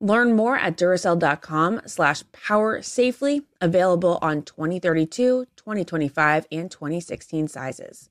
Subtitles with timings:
[0.00, 8.08] Learn more at Duracell.com slash power safely, available on 2032, 2025, and 2016 sizes.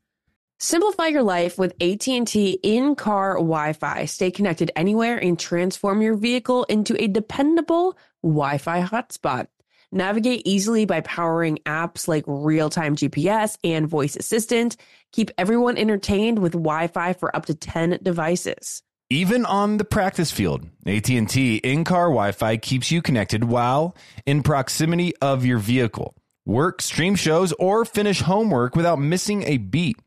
[0.59, 4.05] Simplify your life with AT&T in-car Wi-Fi.
[4.05, 9.47] Stay connected anywhere and transform your vehicle into a dependable Wi-Fi hotspot.
[9.91, 14.75] Navigate easily by powering apps like real-time GPS and voice assistant.
[15.13, 18.83] Keep everyone entertained with Wi-Fi for up to 10 devices.
[19.09, 25.45] Even on the practice field, AT&T in-car Wi-Fi keeps you connected while in proximity of
[25.45, 26.13] your vehicle.
[26.45, 29.97] Work, stream shows, or finish homework without missing a beat.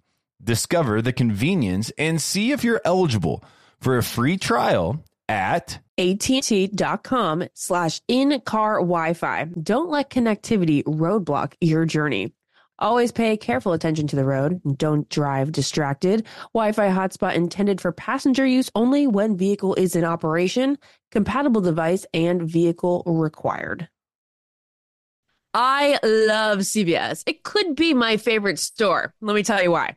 [0.44, 3.42] Discover the convenience and see if you're eligible
[3.80, 9.44] for a free trial at att.com slash in-car Wi-Fi.
[9.62, 12.34] Don't let connectivity roadblock your journey.
[12.80, 14.60] Always pay careful attention to the road.
[14.78, 16.26] Don't drive distracted.
[16.54, 20.78] Wi-Fi hotspot intended for passenger use only when vehicle is in operation.
[21.10, 23.88] Compatible device and vehicle required.
[25.52, 27.24] I love CVS.
[27.26, 29.14] It could be my favorite store.
[29.20, 29.96] Let me tell you why.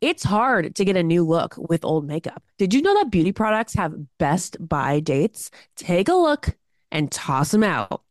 [0.00, 2.42] It's hard to get a new look with old makeup.
[2.56, 5.50] Did you know that beauty products have best buy dates?
[5.76, 6.56] Take a look
[6.90, 8.02] and toss them out.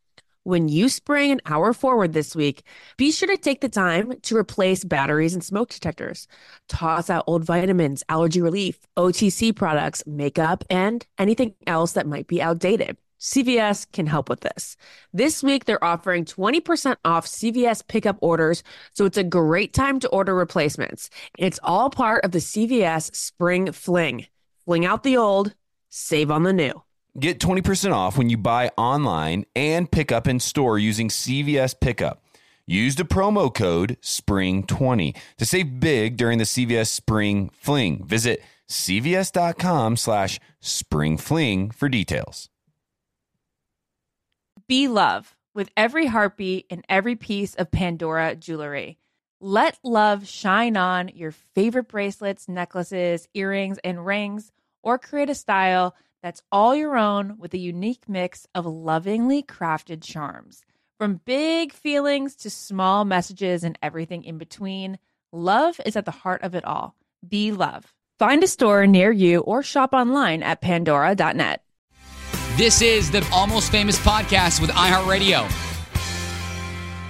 [0.44, 2.62] When you spring an hour forward this week,
[2.96, 6.26] be sure to take the time to replace batteries and smoke detectors.
[6.66, 12.40] Toss out old vitamins, allergy relief, OTC products, makeup, and anything else that might be
[12.40, 12.96] outdated.
[13.20, 14.78] CVS can help with this.
[15.12, 18.62] This week, they're offering 20% off CVS pickup orders,
[18.94, 21.10] so it's a great time to order replacements.
[21.36, 24.26] It's all part of the CVS Spring Fling.
[24.64, 25.54] Fling out the old,
[25.90, 26.82] save on the new.
[27.18, 32.22] Get 20% off when you buy online and pick up in store using CVS Pickup.
[32.66, 38.04] Use the promo code SPRING20 to save big during the CVS Spring Fling.
[38.04, 42.48] Visit cvs.com slash springfling for details.
[44.68, 48.98] Be love with every heartbeat and every piece of Pandora jewelry.
[49.40, 54.52] Let love shine on your favorite bracelets, necklaces, earrings, and rings,
[54.84, 60.02] or create a style that's all your own with a unique mix of lovingly crafted
[60.02, 60.62] charms.
[60.98, 64.98] From big feelings to small messages and everything in between,
[65.32, 66.94] love is at the heart of it all.
[67.26, 67.94] Be love.
[68.18, 71.62] Find a store near you or shop online at pandora.net.
[72.56, 75.46] This is the Almost Famous podcast with iHeartRadio.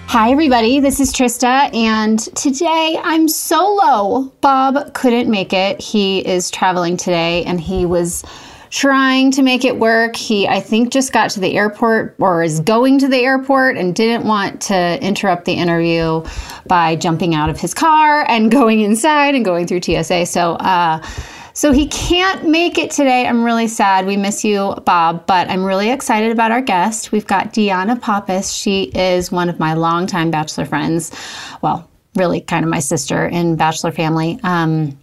[0.06, 0.78] Hi, everybody.
[0.81, 4.32] This is Trista, and today I'm solo.
[4.41, 5.81] Bob couldn't make it.
[5.81, 8.25] He is traveling today, and he was
[8.70, 10.16] trying to make it work.
[10.16, 13.94] He, I think, just got to the airport or is going to the airport and
[13.94, 16.25] didn't want to interrupt the interview
[16.66, 20.26] by jumping out of his car and going inside and going through TSA.
[20.26, 21.04] So, uh,
[21.53, 23.26] so he can't make it today.
[23.26, 24.06] I'm really sad.
[24.06, 27.10] We miss you, Bob, but I'm really excited about our guest.
[27.10, 28.53] We've got Deanna Pappas.
[28.53, 31.12] She is one of my longtime Bachelor friends.
[31.60, 34.38] Well, really kind of my sister in Bachelor family.
[34.44, 34.97] Um,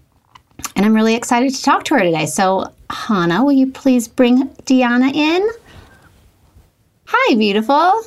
[0.76, 2.26] and I'm really excited to talk to her today.
[2.26, 5.48] So, Hannah, will you please bring Deanna in?
[7.08, 8.02] Hi, beautiful.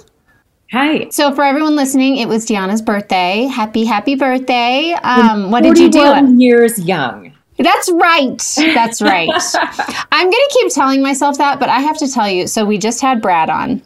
[0.73, 1.09] Hi.
[1.11, 3.43] So, for everyone listening, it was Deanna's birthday.
[3.45, 4.93] Happy, happy birthday.
[5.03, 6.37] Um, what did you do?
[6.39, 7.33] years young.
[7.59, 8.39] That's right.
[8.57, 9.29] That's right.
[10.13, 12.47] I'm going to keep telling myself that, but I have to tell you.
[12.47, 13.83] So, we just had Brad on,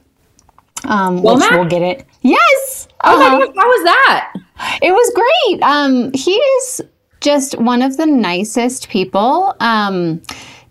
[0.84, 1.50] um, which Womack?
[1.53, 2.06] we'll get it.
[2.22, 2.88] Yes.
[3.03, 3.38] Oh my Uh-huh.
[3.47, 4.34] gosh, how was that?
[4.82, 5.62] It was great.
[5.62, 6.82] Um, he is
[7.21, 9.55] just one of the nicest people.
[9.61, 10.21] Um,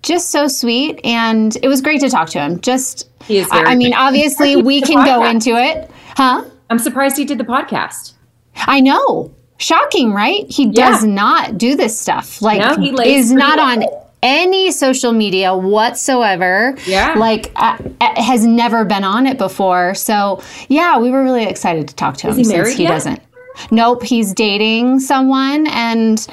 [0.03, 2.61] just so sweet, and it was great to talk to him.
[2.61, 6.45] Just, He is I, very I mean, obviously, we can go into it, huh?
[6.69, 8.13] I'm surprised he did the podcast.
[8.55, 10.45] I know, shocking, right?
[10.49, 12.41] He does not do this stuff.
[12.41, 16.75] Like, No, he is not pretty on any social media whatsoever.
[16.87, 17.13] Yeah.
[17.15, 19.93] like uh, uh, has never been on it before.
[19.95, 22.89] So, yeah, we were really excited to talk to him he since he yet?
[22.89, 23.21] doesn't.
[23.71, 26.25] Nope, he's dating someone and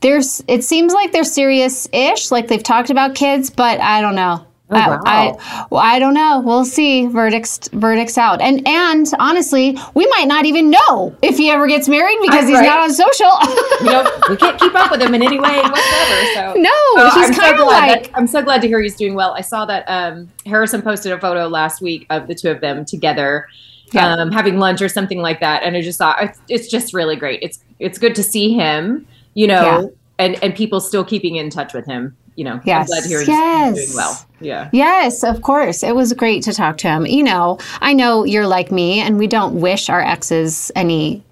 [0.00, 4.44] there's it seems like they're serious-ish, like they've talked about kids, but I don't know.
[4.70, 5.00] Oh, I, wow.
[5.06, 6.42] I, well, I don't know.
[6.44, 7.06] We'll see.
[7.06, 8.42] Verdicts verdicts out.
[8.42, 12.58] And and honestly, we might not even know if he ever gets married because he's
[12.58, 12.66] Right.
[12.66, 13.30] not on social.
[13.80, 16.34] You know, we can't keep up with him in any way whatsoever.
[16.34, 18.80] So no, Oh, he's so kind of glad like that- I'm so glad to hear
[18.82, 19.32] he's doing well.
[19.32, 22.84] I saw that um, Harrison posted a photo last week of the two of them
[22.84, 23.46] together,
[23.92, 24.14] Yeah.
[24.14, 25.62] um, having lunch or something like that.
[25.62, 27.40] And I just thought it's, it's just really great.
[27.42, 29.86] It's it's good to see him, you know, Yeah.
[30.18, 32.16] and and people still keeping in touch with him.
[32.36, 32.86] You know, Yes.
[32.88, 33.74] glad to hear Yes.
[33.74, 34.26] doing well.
[34.40, 34.68] Yeah.
[34.72, 35.82] Yes, of course.
[35.82, 37.04] It was great to talk to him.
[37.04, 41.22] You know, I know you're like me and we don't wish our exes any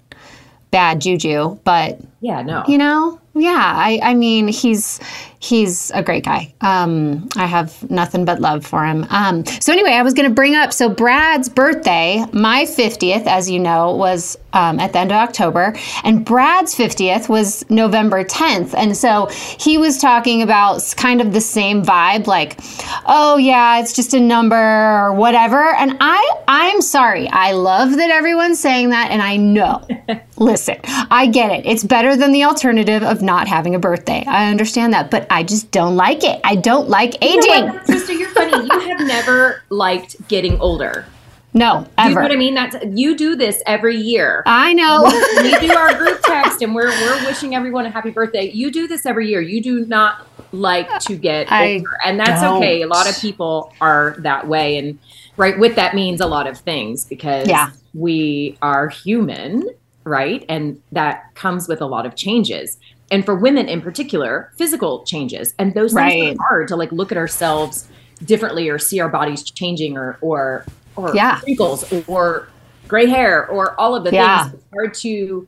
[0.71, 2.41] bad juju, but Yeah.
[2.41, 2.63] No.
[2.67, 4.99] you know, yeah, I, I mean, he's
[5.39, 6.53] he's a great guy.
[6.61, 9.05] Um, I have nothing but love for him.
[9.11, 13.49] Um, so anyway, I was going to bring up so Brad's birthday, my fiftieth, as
[13.49, 18.73] you know, was um, at the end of October, and Brad's fiftieth was November tenth,
[18.73, 19.27] and so
[19.59, 22.59] he was talking about kind of the same vibe, like,
[23.05, 25.75] oh yeah, it's just a number or whatever.
[25.75, 29.85] And I, I'm sorry, I love that everyone's saying that, and I know.
[30.37, 31.65] Listen, I get it.
[31.65, 34.23] It's better than the alternative of not having a birthday.
[34.27, 36.39] I understand that, but I just don't like it.
[36.43, 37.85] I don't like You know aging.
[37.85, 38.65] Sister, you're funny.
[38.71, 41.05] You have never liked getting older.
[41.53, 42.21] No, Do you know ever.
[42.21, 42.53] what I mean?
[42.53, 44.43] That's you do this every year.
[44.45, 45.03] I know.
[45.41, 48.51] we do our group text and we're we're wishing everyone a happy birthday.
[48.51, 49.41] You do this every year.
[49.41, 51.97] You do not like to get I older.
[52.05, 52.57] And that's don't.
[52.57, 52.83] okay.
[52.83, 54.99] A lot of people are that way and
[55.37, 57.71] right with that means a lot of things because Yeah.
[57.95, 59.67] we are human,
[60.07, 60.45] right?
[60.49, 62.77] And that comes with a lot of changes.
[63.11, 65.53] And for women in particular, physical changes.
[65.59, 66.35] And those things Right.
[66.39, 67.87] are hard to like look at ourselves
[68.25, 70.65] differently or see our bodies changing or or
[70.95, 71.39] or Yeah.
[71.45, 72.47] wrinkles or
[72.87, 74.43] gray hair or all of the Yeah.
[74.45, 74.55] things.
[74.55, 75.47] It's hard to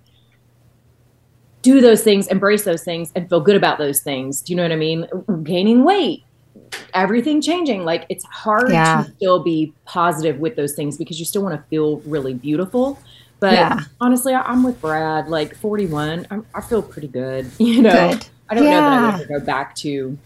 [1.62, 4.41] do those things, embrace those things, and feel good about those things.
[4.41, 5.07] Do you know what I mean?
[5.44, 6.23] Gaining weight,
[6.94, 7.83] everything changing.
[7.83, 9.03] Like it's hard Yeah.
[9.03, 13.00] to still be positive with those things because you still want to feel really beautiful.
[13.39, 13.80] But Yeah.
[14.01, 15.27] honestly, I- I'm with Brad.
[15.30, 17.50] Like 41, I'm, I feel pretty good.
[17.59, 18.25] You know, Good.
[18.50, 19.06] I don't know that I Yeah.
[19.18, 20.18] would ever go back to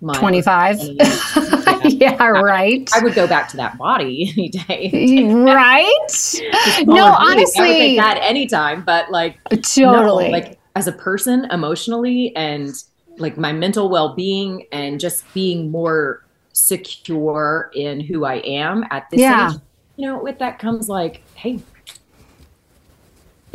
[0.00, 0.76] my 25.
[0.76, 0.98] 20.
[1.86, 2.16] Yeah.
[2.18, 2.88] yeah, right.
[2.94, 5.24] I would go back to that body any day.
[5.32, 5.84] right?
[6.80, 7.00] No, booty.
[7.00, 8.82] I would honestly, that anytime.
[8.84, 10.24] But like, totally.
[10.26, 12.74] no, like as a person, emotionally, and
[13.18, 19.20] like my mental well-being, and just being more secure in who I am at this
[19.20, 19.52] Yeah.
[19.52, 19.58] age.
[19.96, 21.60] You know, with that comes like, hey,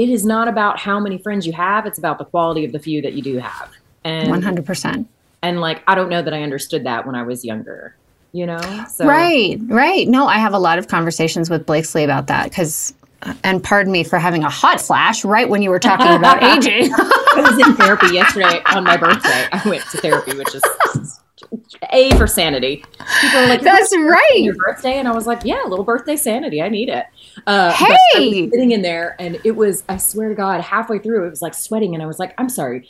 [0.01, 2.79] it is not about how many friends you have; it's about the quality of the
[2.79, 3.69] few that you do have.
[4.03, 5.05] And 100%.
[5.43, 7.95] and like, I don't know that I understood that when I was younger.
[8.33, 10.07] You know, so Right, right.
[10.07, 12.93] No, I have a lot of conversations with Blakesley about that because,
[13.23, 16.41] uh, and pardon me for having a hot flash right when you were talking about
[16.57, 16.91] aging.
[16.93, 19.47] I was in therapy yesterday on my birthday.
[19.51, 20.63] I went to therapy, which is
[21.91, 22.85] A for sanity.
[23.19, 24.31] People are like, That's right.
[24.37, 26.61] your birthday, and I was like, yeah, a little birthday sanity.
[26.61, 27.05] I need it.
[27.47, 28.49] Uh, but I was Hey!
[28.49, 29.83] sitting in there, and it was.
[29.89, 32.49] I swear to God, halfway through, it was like sweating, and I was like, I'm
[32.49, 32.87] sorry.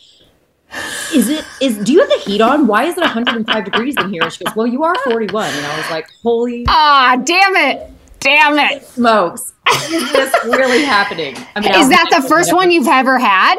[1.13, 2.65] Is it is do you have the heat on?
[2.65, 4.23] Why is it 105 degrees in here?
[4.23, 5.49] And she goes, Well, you are 41.
[5.53, 7.89] And I was like, Holy Ah, damn it.
[8.21, 8.85] Damn it.
[8.85, 9.51] smokes.
[9.89, 11.35] Is this really happening?
[11.55, 13.57] I mean, Is that the first one you've ever had?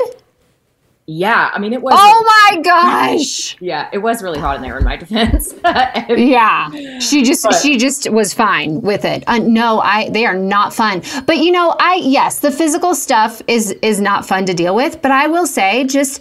[1.07, 1.51] Yeah.
[1.53, 3.57] I mean it was Oh my gosh.
[3.61, 5.53] yeah, it was really hot in there in my defense.
[5.65, 6.71] And- Yeah,
[7.01, 9.25] she just But- she just was fine with it.
[9.27, 11.03] Uh, no, I they are not fun.
[11.27, 15.03] But you know, I yes, the physical stuff is is not fun to deal with.
[15.03, 16.21] But I will say, just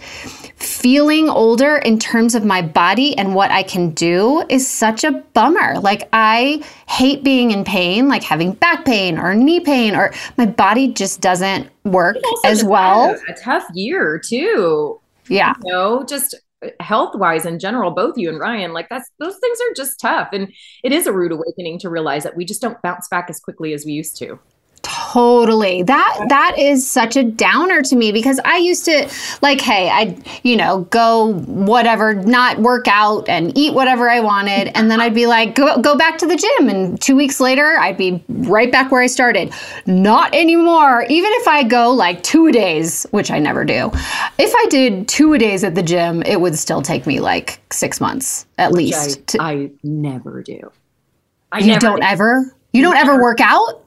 [0.62, 5.12] feeling older in terms of my body and what I can do is such a
[5.12, 5.78] bummer.
[5.80, 10.46] Like I hate being in pain, like having back pain or knee pain, or my
[10.46, 13.16] body just doesn't work as well.
[13.28, 15.00] A, tough year too.
[15.28, 19.08] Yeah, You know, just uh, health wise in general, both you and Ryan, like that's
[19.18, 20.28] those things are just tough.
[20.32, 20.52] And
[20.82, 23.72] it is a rude awakening to realize that we just don't bounce back as quickly
[23.72, 24.38] as we used to.
[24.82, 25.82] Totally.
[25.84, 29.08] That that is such a downer to me because I used to
[29.40, 34.76] like hey, I'd, you know, go whatever, not work out and eat whatever I wanted
[34.76, 37.76] and then I'd be like go go back to the gym and 2 weeks later
[37.78, 39.52] I'd be right back where I started.
[39.86, 41.06] Not anymore.
[41.08, 43.90] Even if I go like 2 a days, which I never do.
[44.38, 47.60] If I did 2 a days at the gym, it would still take me like
[47.72, 49.26] 6 months at Which I, least.
[49.28, 50.72] to- I never do.
[51.52, 52.06] I you never don't do.
[52.06, 53.81] ever You don't ever work out?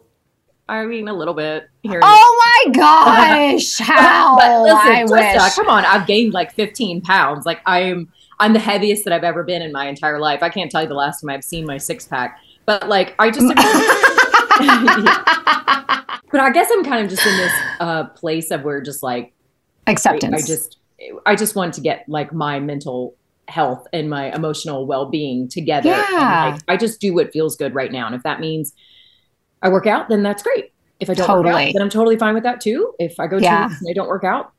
[0.67, 1.99] I mean, a little bit here.
[2.03, 3.77] Oh my gosh!
[3.79, 5.53] How But listen, I Trista, wish.
[5.55, 7.45] come on, I've gained like 15 pounds.
[7.45, 10.41] Like I'm, I'm the heaviest that I've ever been in my entire life.
[10.41, 13.29] I can't tell you the last time I've seen my six pack, but like I
[13.29, 13.45] just.
[16.31, 19.33] but I guess I'm kind of just in this uh, place of where just like
[19.87, 20.33] Acceptance.
[20.33, 20.77] I just,
[21.25, 23.15] I just want to get like my mental
[23.47, 25.91] health and my emotional well-being together.
[25.91, 26.51] And, Yeah.
[26.53, 28.73] like, I just do what feels good right now, and if that means
[29.61, 30.71] I work out, then that's great.
[30.99, 32.93] If I don't work out, then I'm totally fine with that too.
[32.99, 33.67] If I go Yeah.
[33.67, 34.51] weeks and I don't work out,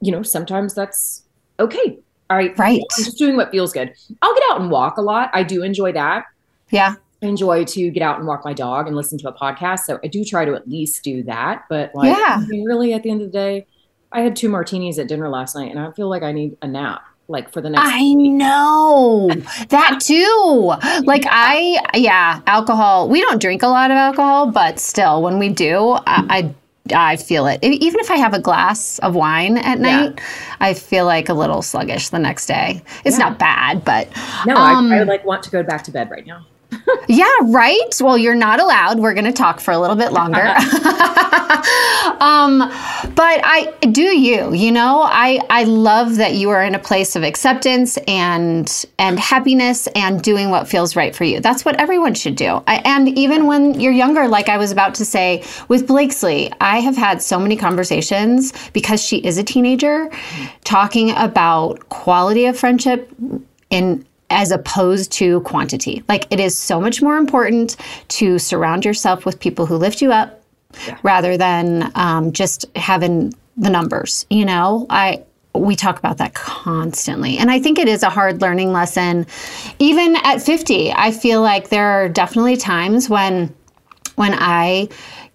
[0.00, 1.24] you know, sometimes that's
[1.58, 1.98] okay.
[2.30, 2.56] All right.
[2.58, 2.80] Right.
[2.96, 3.92] I'm just doing what feels good.
[4.22, 5.30] I'll get out and walk a lot.
[5.32, 6.24] I do enjoy that.
[6.70, 6.94] yeah.
[7.22, 9.80] I enjoy to get out and walk my dog and listen to a podcast.
[9.80, 11.64] So I do try to at least do that.
[11.70, 12.36] But like, Yeah.
[12.38, 13.66] I mean, really, at the end of the day,
[14.12, 16.68] I had two martinis at dinner last night, and I feel like I need a
[16.68, 17.88] nap, like for the next.
[17.90, 19.30] I know
[19.70, 20.74] that too.
[21.06, 23.08] Like I, yeah, alcohol.
[23.08, 26.52] We don't drink a lot of alcohol, but still, when we do, I,
[26.90, 27.60] I, I feel it.
[27.62, 30.06] Even if I have a glass of wine at Yeah.
[30.08, 30.20] night,
[30.60, 32.82] I feel like a little sluggish the next day.
[33.04, 33.30] It's Yeah.
[33.30, 34.08] not bad, but
[34.44, 36.46] no, um, I, I like want to go back to bed right now.
[37.08, 38.00] Yeah, right.
[38.00, 38.98] Well, you're not allowed.
[38.98, 40.40] We're going to talk for a little bit longer.
[42.20, 42.58] um,
[43.14, 44.52] but I do you.
[44.52, 49.18] You know, I I love that you are in a place of acceptance and and
[49.18, 51.40] happiness and doing what feels right for you.
[51.40, 52.62] That's what everyone should do.
[52.66, 56.80] I, and even when you're younger, like I was about to say with Blakesley, I
[56.80, 60.10] have had so many conversations because she is a teenager,
[60.64, 63.10] talking about quality of friendship
[63.70, 66.02] in as opposed to quantity.
[66.08, 67.76] Like it is so much more important
[68.08, 70.42] to surround yourself with people who lift you up
[71.02, 74.26] rather than um, just having the numbers.
[74.28, 75.22] You know, I
[75.54, 79.26] we talk about that constantly, and I think it is a hard learning lesson.
[79.78, 83.54] Even at fifty, I feel like there are definitely times when
[84.16, 84.88] when I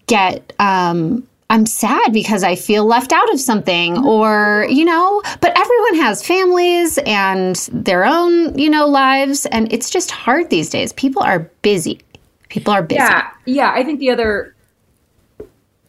[0.06, 4.06] get um, I'm sad because I feel left out of something mm-hmm.
[4.06, 9.90] or, you know, but everyone has families and their own, you know, lives and it's
[9.90, 10.92] just hard these days.
[10.92, 12.00] People are busy.
[12.48, 13.00] People are busy.
[13.00, 13.72] Yeah, yeah.
[13.74, 14.54] I think the other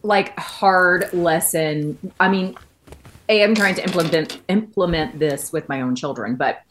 [0.02, 1.96] like hard lesson.
[2.18, 2.56] I mean,
[3.28, 6.62] a I'm trying to implement implement this with my own children, but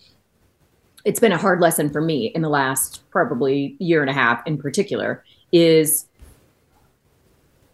[1.05, 4.45] it's been a hard lesson for me in the last probably year and a half,
[4.45, 6.05] in particular, is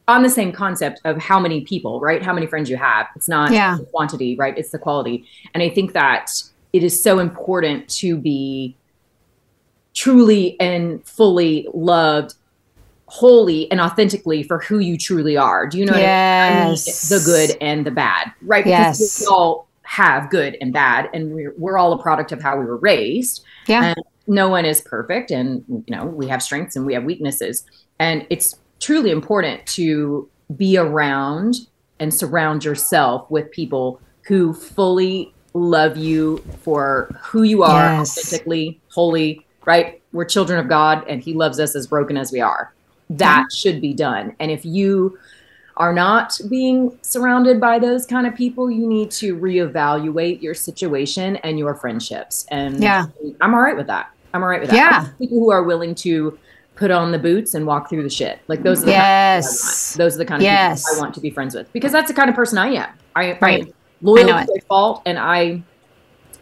[0.07, 2.23] on the same concept of how many people, right?
[2.23, 3.07] How many friends you have.
[3.15, 3.77] It's not Yeah.
[3.77, 4.57] the quantity, right?
[4.57, 5.25] It's the quality.
[5.53, 6.31] And I think that
[6.73, 8.75] it is so important to be
[9.93, 12.35] truly and fully loved
[13.07, 15.65] wholly and authentically for who you truly are.
[15.65, 16.69] Do you know what I mean?
[16.71, 17.09] Yes.
[17.09, 18.65] The good and the bad, right?
[18.65, 18.97] Yes.
[18.97, 22.59] Because we all have good and bad, and we're, we're all a product of how
[22.59, 23.43] we were raised.
[23.67, 23.85] Yeah.
[23.85, 27.65] And no one is perfect, and you know we have strengths and we have weaknesses,
[27.97, 31.55] and it's truly important to be around
[31.99, 38.17] and surround yourself with people who fully love you for who you are, Yes.
[38.17, 39.45] authentically, holy.
[39.65, 40.01] Right?
[40.13, 42.73] We're children of God, and He loves us as broken as we are.
[43.09, 44.35] That should be done.
[44.39, 45.17] And if you
[45.75, 51.35] are not being surrounded by those kind of people, you need to reevaluate your situation
[51.37, 52.45] and your friendships.
[52.49, 53.07] And Yeah.
[53.41, 54.09] I'm all right with that.
[54.33, 54.75] I'm all right with that.
[54.75, 55.07] Yeah.
[55.19, 56.37] People who are willing to
[56.77, 58.39] put on the boots and walk through the shit.
[58.47, 59.97] Like those are the kind of people I want.
[59.97, 60.83] Those are the kind of Yes.
[60.83, 62.89] people I want to be friends with because that's the kind of person I am.
[63.15, 63.63] I, Right.
[63.65, 65.63] I'm loyal I to fault and I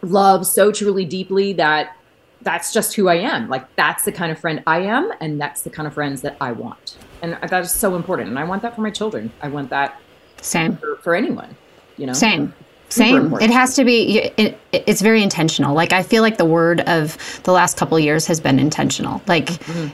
[0.02, 1.96] love so truly deeply that
[2.42, 3.48] that's just who I am.
[3.48, 6.36] Like that's the kind of friend I am, and that's the kind of friends that
[6.40, 6.96] I want.
[7.22, 8.28] And that is so important.
[8.28, 9.32] And I want that for my children.
[9.42, 10.00] I want that
[10.42, 10.76] Same.
[10.76, 11.56] for, for anyone.
[11.96, 12.52] You know, Same.
[12.88, 13.16] Same.
[13.16, 13.50] important.
[13.50, 14.30] It has to be.
[14.36, 15.74] It, it's very intentional.
[15.74, 19.22] Like I feel like the word of the last couple of years has been intentional.
[19.26, 19.88] Like, Mm-hmm.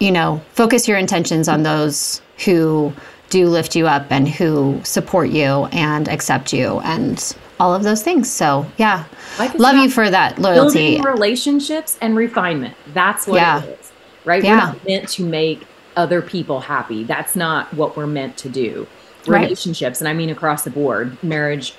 [0.00, 2.92] You know, focus your intentions on those who
[3.30, 8.02] do lift you up and who support you and accept you and all of those
[8.02, 8.30] things.
[8.30, 9.04] So yeah,
[9.38, 10.96] Life is love you for that loyalty.
[10.96, 12.74] building relationships and refinement.
[12.92, 13.62] That's what Yeah.
[13.64, 13.92] it is,
[14.24, 14.44] right?
[14.44, 14.50] Yeah.
[14.50, 17.02] We're not meant to make other people happy.
[17.04, 18.86] That's not what we're meant to do.
[19.26, 19.42] Right.
[19.42, 21.74] Relationships, and I mean across the board, marriage,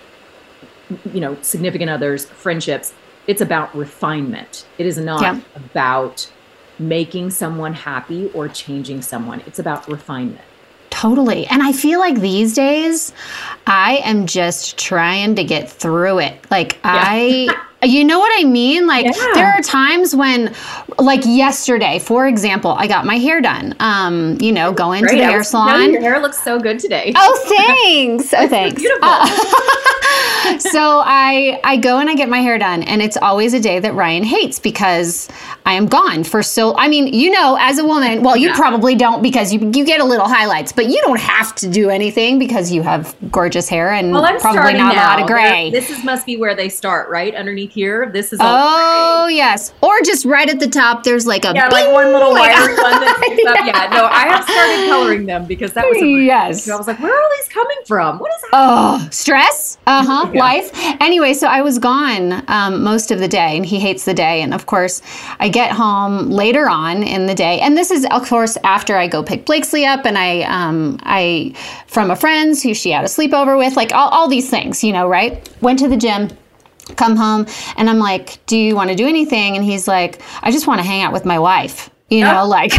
[1.13, 2.93] you know, significant others, friendships.
[3.27, 4.65] It's about refinement.
[4.77, 5.39] It is not Yeah.
[5.55, 6.29] about
[6.79, 9.41] making someone happy or changing someone.
[9.45, 10.41] It's about refinement.
[10.89, 11.45] Totally.
[11.47, 13.13] And I feel like these days
[13.65, 16.49] I am just trying to get through it.
[16.49, 18.87] Like I you know what I mean?
[18.87, 19.13] Like Yeah.
[19.35, 20.53] there are times when
[20.97, 23.75] like yesterday, for example, I got my hair done.
[23.79, 25.19] Um, you know, going to Great.
[25.19, 25.91] the hair was- no, salon.
[25.93, 27.13] Your hair looks so good today.
[27.15, 27.45] Oh,
[27.83, 28.33] thanks.
[28.33, 28.81] Oh, thanks.
[28.81, 29.09] beautiful.
[30.59, 33.79] so I I go and I get my hair done, and it's always a day
[33.79, 35.27] that Ryan hates because
[35.65, 36.75] I am gone for so.
[36.77, 38.55] I mean, you know, as a woman, well, you Yeah.
[38.55, 41.89] probably don't because you you get a little highlights, but you don't have to do
[41.89, 45.03] anything because you have gorgeous hair and Well, probably not now.
[45.03, 45.69] a lot of gray.
[45.69, 47.35] This is must be where they start, right?
[47.35, 48.09] Underneath here.
[48.11, 51.03] This is Oh yes, or just right at the top.
[51.03, 53.57] There's like a Yeah, like one little like- wiry one that sticks up.
[53.65, 56.67] Yeah, no, I have started coloring them because that was a Yes.
[56.69, 58.19] I was like, where are all these coming from?
[58.19, 58.49] What is that?
[58.53, 59.77] Oh, stress.
[59.87, 60.31] Uh huh.
[60.33, 60.39] Yeah.
[60.39, 60.71] Life.
[61.01, 64.41] Anyway, so I was gone um, most of the day, and he hates the day.
[64.41, 65.01] And of course,
[65.39, 69.07] I get home later on in the day, and this is of course after I
[69.07, 71.53] go pick Blakesley up, and I um, I
[71.87, 74.91] from a friend's who she had a sleepover with, like all, all these things, you
[74.93, 75.47] know, right?
[75.61, 76.29] Went to the gym.
[76.95, 79.55] Come home and I'm like, Do you want to do anything?
[79.55, 81.89] And he's like, I just want to hang out with my wife.
[82.09, 82.71] You know, like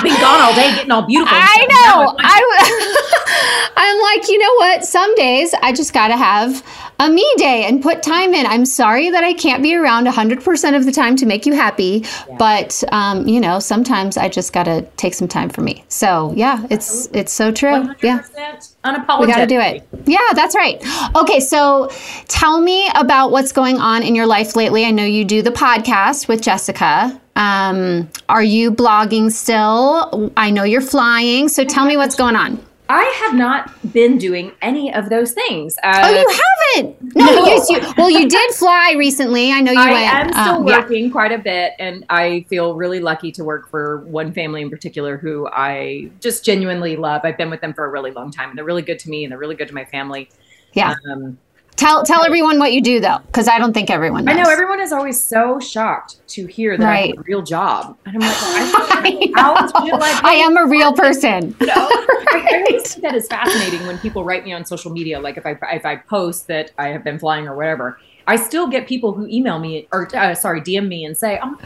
[0.00, 1.36] I've been gone all day getting all beautiful.
[1.38, 2.08] I stuff, and now know.
[2.08, 4.84] I'm like, I, I'm like, you know what?
[4.84, 6.64] Some days I just got to have
[7.00, 8.46] a me day and put time in.
[8.46, 12.04] I'm sorry that I can't be around 100% of the time to make you happy,
[12.38, 15.84] but um, you know, sometimes I just got to take some time for me.
[15.88, 17.94] So, yeah, it's it's so true.
[18.02, 18.20] Yeah.
[18.20, 19.20] 100% unapologetic.
[19.20, 19.86] We got to do it.
[20.06, 20.82] Yeah, that's right.
[21.16, 21.90] Okay, so
[22.28, 24.84] tell me about what's going on in your life lately.
[24.86, 27.20] I know you do the podcast with Jessica.
[27.36, 29.89] Um, are you blogging still?
[30.36, 31.48] I know you're flying.
[31.48, 32.64] So tell me what's going on.
[32.88, 35.76] I have not been doing any of those things.
[35.84, 36.40] Uh, Oh, you
[36.82, 37.14] haven't?
[37.14, 37.46] No, No.
[37.46, 37.80] yes, you.
[37.96, 39.52] Well, you did fly recently.
[39.52, 40.12] I know you I went.
[40.14, 40.78] am still um, yeah.
[40.80, 44.70] working quite a bit, and I feel really lucky to work for one family in
[44.70, 47.20] particular who I just genuinely love.
[47.22, 49.22] I've been with them for a really long time, and they're really good to me,
[49.24, 50.28] and they're really good to my family.
[50.72, 50.94] Yeah.
[51.12, 51.38] Um,
[51.80, 54.26] Tell tell everyone what you do though, because I don't think everyone.
[54.26, 54.36] Knows.
[54.36, 57.96] I know everyone is always so shocked to hear that I have a real job,
[58.04, 61.56] and I'm like, I I, I, am a real person.
[61.58, 65.18] You know, I, I think that is fascinating when people write me on social media.
[65.20, 68.66] Like if I if I post that I have been flying or whatever, I still
[68.66, 71.58] get people who email me or uh, sorry DM me and say, "Oh,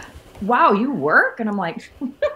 [0.42, 1.90] wow, you work," and I'm like,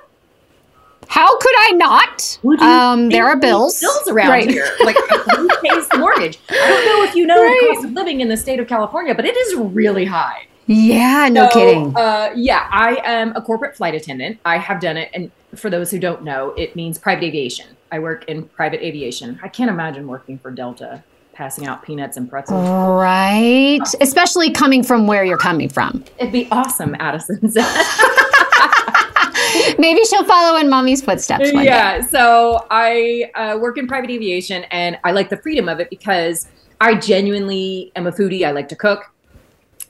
[1.08, 2.38] How could I not?
[2.60, 3.80] Um, there are bills.
[3.80, 4.48] bills around Right.
[4.48, 4.68] here.
[4.84, 4.96] Like
[5.36, 6.38] who pays the mortgage?
[6.50, 7.58] I don't know if you know Right.
[7.68, 10.46] the cost of living in the state of California, but it is really high.
[10.66, 11.96] Yeah, no So, kidding.
[11.96, 14.38] Uh, yeah, I am a corporate flight attendant.
[14.44, 17.68] I have done it, and for those who don't know, it means private aviation.
[17.90, 19.40] I work in private aviation.
[19.42, 22.68] I can't imagine working for Delta, passing out peanuts and pretzels.
[22.68, 23.80] Right.
[24.02, 26.04] Especially coming from where you're coming from.
[26.18, 27.40] It'd be awesome, Addison.
[29.78, 31.70] Maybe she'll follow in mommy's footsteps one day.
[31.70, 35.88] yeah so i uh, work in private aviation and i like the freedom of it
[35.90, 36.46] because
[36.80, 39.04] i genuinely am a foodie i like to cook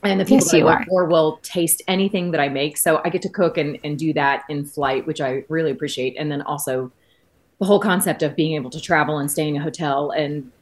[0.03, 0.85] and the people Yes, that I work are.
[0.87, 2.77] for will taste anything that I make.
[2.77, 6.15] So I get to cook and, and do that in flight, which I really appreciate.
[6.17, 6.89] And then also
[7.59, 10.53] the whole concept of being able to travel and stay in a hotel and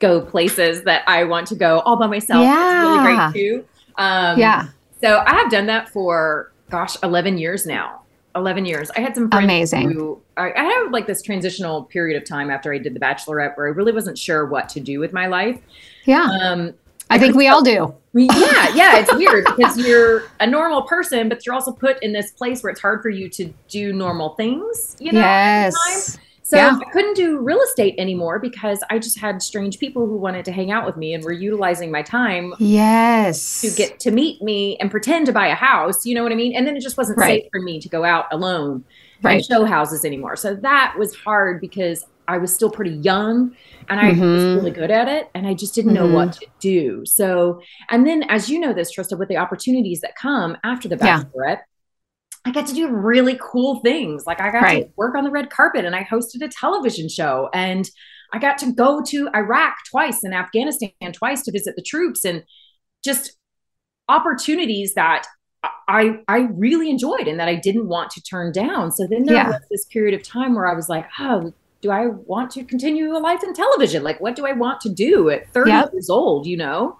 [0.00, 2.42] go places that I want to go all by myself.
[2.44, 2.98] It's really
[3.32, 3.64] great too.
[3.98, 4.66] Um, Yeah.
[5.00, 8.01] so I have done that for gosh, eleven years now.
[8.34, 8.90] Eleven years.
[8.96, 9.92] I had some friends Amazing.
[9.92, 13.56] who I, I had like this transitional period of time after I did the Bachelorette
[13.56, 15.60] where I really wasn't sure what to do with my life.
[16.06, 16.28] Yeah.
[16.42, 16.74] Um,
[17.10, 17.94] I think we all do.
[18.14, 22.30] yeah, yeah, it's weird because you're a normal person, but you're also put in this
[22.30, 24.96] place where it's hard for you to do normal things.
[24.98, 25.92] You know, at the time.
[25.92, 26.18] yes.
[26.52, 26.78] So Yeah.
[26.86, 30.52] I couldn't do real estate anymore because I just had strange people who wanted to
[30.52, 33.62] hang out with me and were utilizing my time Yes.
[33.62, 36.04] to get to meet me and pretend to buy a house.
[36.04, 36.54] You know what I mean?
[36.54, 37.40] And then it just wasn't Right.
[37.44, 38.84] safe for me to go out alone
[39.22, 39.36] Right.
[39.36, 40.36] and show houses anymore.
[40.36, 43.52] So that was hard because I was still pretty young
[43.88, 44.56] and I was Mhm.
[44.56, 46.12] really good at it and I just didn't know Mhm.
[46.12, 47.06] what to do.
[47.06, 50.98] So, and then as you know this, Trista, with the opportunities that come after the
[51.02, 51.22] Yeah.
[52.44, 54.24] I got to do really cool things.
[54.26, 54.86] Like I got Right.
[54.86, 57.88] to work on the red carpet and I hosted a television show and
[58.32, 62.42] I got to go to Iraq twice and Afghanistan twice to visit the troops and
[63.04, 63.36] just
[64.08, 65.26] opportunities that
[65.88, 68.90] I I really enjoyed and that I didn't want to turn down.
[68.90, 69.48] So then there Yeah.
[69.48, 71.52] was this period of time where I was like, oh,
[71.82, 74.02] do I want to continue a life in television?
[74.02, 75.92] Like, what do I want to do at 30 Yep.
[75.92, 76.46] years old?
[76.46, 76.98] You know,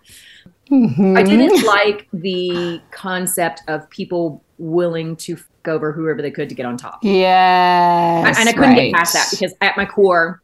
[0.71, 1.17] Mhm.
[1.19, 6.55] I didn't like the concept of people willing to f- over whoever they could to
[6.55, 7.01] get on top.
[7.03, 8.25] Yeah.
[8.27, 8.91] and I couldn't right.
[8.91, 10.41] get past that because at my core,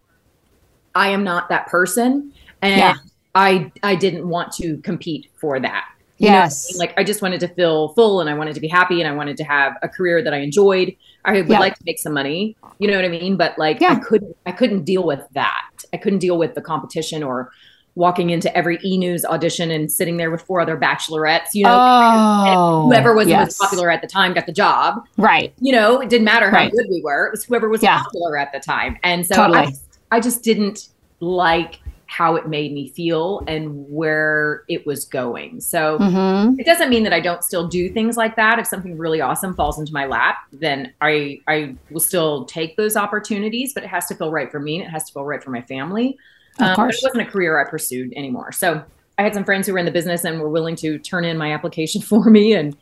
[0.95, 2.95] I am not that person, and Yeah.
[3.35, 5.85] I I didn't want to compete for that.
[6.19, 6.73] You know I Yes.
[6.73, 6.79] mean?
[6.81, 9.15] like I just wanted to feel full, and I wanted to be happy, and I
[9.15, 10.95] wanted to have a career that I enjoyed.
[11.25, 11.61] I would Yeah.
[11.61, 13.37] like to make some money, you know what I mean?
[13.37, 15.63] But like I couldn't I couldn't deal with that.
[15.93, 17.51] I couldn't deal with the competition or
[17.99, 21.49] walking into every E News audition and sitting there with four other bachelorettes.
[21.53, 23.47] You know, oh, whoever was the yes.
[23.47, 25.53] most popular at the time got the job Right.
[25.59, 26.73] you know, it didn't matter how Right.
[26.73, 27.27] good we were.
[27.27, 28.03] It was whoever was Yeah.
[28.03, 28.97] popular at the time.
[29.03, 29.59] And so Totally.
[29.59, 30.89] I, just, I just didn't
[31.21, 35.61] like how it made me feel and where it was going.
[35.61, 38.59] So hmm it doesn't mean that I don't still do things like that.
[38.59, 42.97] If something really awesome falls into my lap, then I I will still take those
[42.97, 45.43] opportunities, but it has to feel right for me and it has to feel right
[45.43, 46.17] for my family.
[46.61, 48.53] Of Um, but it wasn't a career I pursued anymore.
[48.53, 48.83] So
[49.18, 51.37] I had some friends who were in the business and were willing to turn in
[51.37, 52.55] my application for me.
[52.55, 52.77] And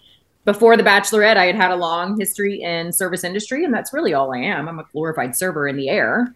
[0.45, 4.15] before the Bachelorette, I had had a long history in service industry, and that's really
[4.15, 4.69] all I am.
[4.69, 6.33] I'm a glorified server in the air,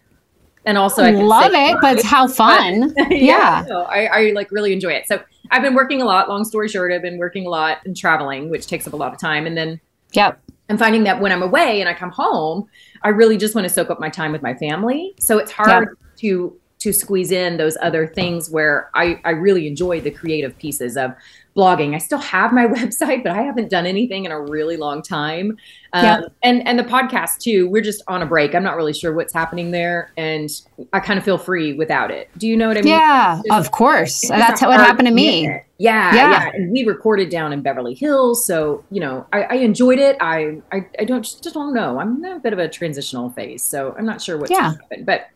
[0.65, 2.93] and also I Love it, but how fun.
[3.09, 3.65] yeah.
[3.69, 5.07] no, I, I like really enjoy it.
[5.07, 6.27] So I've been working a lot.
[6.27, 9.13] Long story short, I've been working a lot and traveling, which takes up a lot
[9.13, 9.47] of time.
[9.47, 9.79] And then
[10.13, 10.39] Yep.
[10.69, 12.67] I'm finding that when I'm away and I come home,
[13.01, 15.13] I really just want to soak up my time with my family.
[15.19, 20.01] So it's hard to to squeeze in those other things where I, I really enjoy
[20.01, 21.13] the creative pieces of
[21.55, 21.93] blogging.
[21.93, 25.57] I still have my website, but I haven't done anything in a really long time.
[25.93, 26.21] Um, Yeah.
[26.43, 27.69] And and the podcast too.
[27.69, 28.55] We're just on a break.
[28.55, 30.49] I'm not really sure what's happening there, and
[30.93, 32.29] I kind of feel free without it.
[32.37, 32.93] Do you know what I mean?
[32.93, 34.21] Yeah, It's- of course.
[34.27, 35.43] That's what happened to me.
[35.43, 36.15] Yeah, Yeah.
[36.15, 40.15] yeah, And we recorded down in Beverly Hills, so you know, I, I enjoyed it.
[40.21, 41.99] I, I, I don't just don't know.
[41.99, 44.57] I'm in a bit of a transitional phase, so I'm not sure what's Yeah.
[44.61, 45.03] going to happen.
[45.05, 45.27] But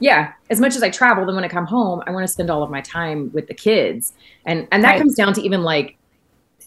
[0.00, 2.50] yeah, as much as I travel, then when I come home, I want to spend
[2.50, 4.12] all of my time with the kids,
[4.46, 4.98] and and that Right.
[4.98, 5.96] comes down to even like,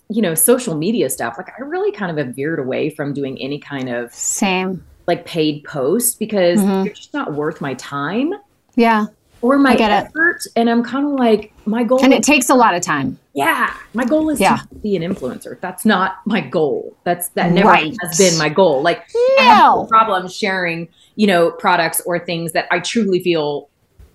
[0.10, 1.36] you know, social media stuff.
[1.38, 4.84] Like I really kind of have veered away from doing any kind of Same.
[5.08, 6.84] like paid post because Mhm.
[6.86, 8.34] they're just not worth my time
[8.76, 9.08] Yeah.
[9.42, 10.06] or my get it.
[10.08, 10.40] effort.
[10.56, 13.18] And I'm kind of like, my goal And it takes a lot of time.
[13.38, 14.58] Yeah, my goal is Yeah.
[14.58, 15.60] to be an influencer.
[15.62, 16.96] That's not my goal.
[17.04, 17.96] That's that never Right.
[18.02, 18.82] has been my goal.
[18.82, 19.04] Like
[19.40, 19.86] I have no No.
[19.88, 23.70] problem sharing, you know, products or things that I truly feel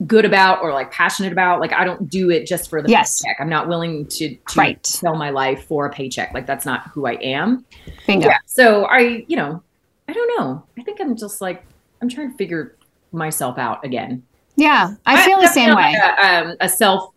[0.09, 1.61] good about or like passionate about.
[1.61, 3.23] Like I don't do it just for the Yes.
[3.23, 3.37] paycheck.
[3.41, 4.85] I'm not willing to, to Right.
[4.85, 6.35] sell my life for a paycheck.
[6.35, 7.65] Like that's not who I am.
[8.09, 8.27] Bingo.
[8.27, 8.39] Yeah.
[8.47, 9.63] So I, you know,
[10.09, 10.65] I don't know.
[10.77, 11.63] I think I'm just like
[12.01, 12.75] I'm trying to figure
[13.13, 14.25] myself out again.
[14.57, 14.95] Yeah.
[15.07, 15.95] I feel the same way.
[15.95, 17.11] on A, um, a self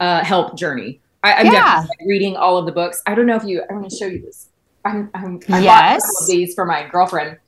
[0.00, 0.98] uh, help journey.
[1.24, 1.84] I, I'm Yeah.
[2.06, 3.02] reading all of the books.
[3.06, 3.62] I don't know if you.
[3.68, 4.50] I want to show you this.
[4.84, 5.10] I'm.
[5.14, 7.38] I'm I bought a of these for my girlfriend.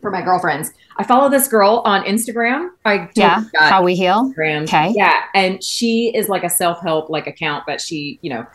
[0.00, 2.68] For my girlfriends, I follow this girl on Instagram.
[2.84, 3.42] I Yeah.
[3.56, 4.32] How we heal.
[4.32, 4.62] Instagram.
[4.62, 4.92] Okay.
[4.96, 8.46] Yeah, and she is like a self help like account, but she, you know.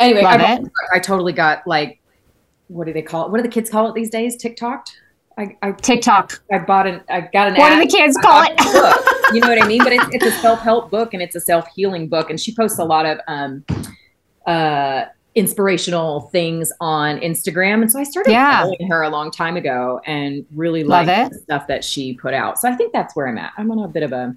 [0.00, 0.56] Anyway, I, Love bought it.
[0.56, 0.72] the book.
[0.92, 2.00] I totally got like,
[2.66, 3.30] what do they call it?
[3.30, 4.36] What do the kids call it these days?
[4.42, 4.88] TikToked.
[5.38, 6.42] I, I TikTok.
[6.52, 8.54] I bought an I got an What do the kids I call it?
[9.26, 9.34] the book.
[9.34, 9.82] You know what I mean?
[9.82, 12.54] But it's it's a self help book and it's a self healing book, and she
[12.54, 13.64] posts a lot of um
[14.46, 18.62] uh inspirational things on Instagram, and so I started Yeah.
[18.62, 21.32] following her a long time ago and really Love like it.
[21.32, 22.58] the stuff that she put out.
[22.60, 23.52] So I think that's where I'm at.
[23.58, 24.36] I'm on a bit of a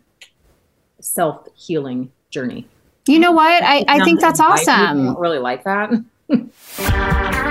[1.00, 2.68] self healing journey.
[3.08, 3.64] You know what?
[3.64, 4.74] I, I think that's awesome.
[4.74, 5.22] I don't awesome.
[5.22, 5.92] really like that.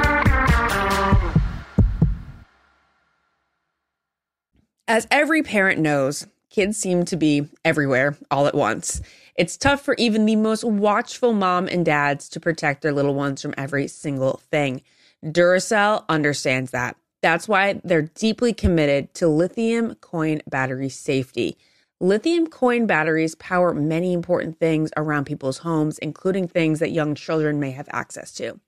[4.89, 9.03] As every parent knows, kids seem to be everywhere all at once.
[9.35, 13.43] It's tough for even the most watchful mom and dads to protect their little ones
[13.43, 14.81] from every single thing.
[15.23, 16.97] Duracell understands that.
[17.21, 21.59] That's why they're deeply committed to lithium coin battery safety.
[22.01, 27.61] Lithium coin batteries power many important things around people's homes, including things that young children
[27.61, 28.59] may have access to.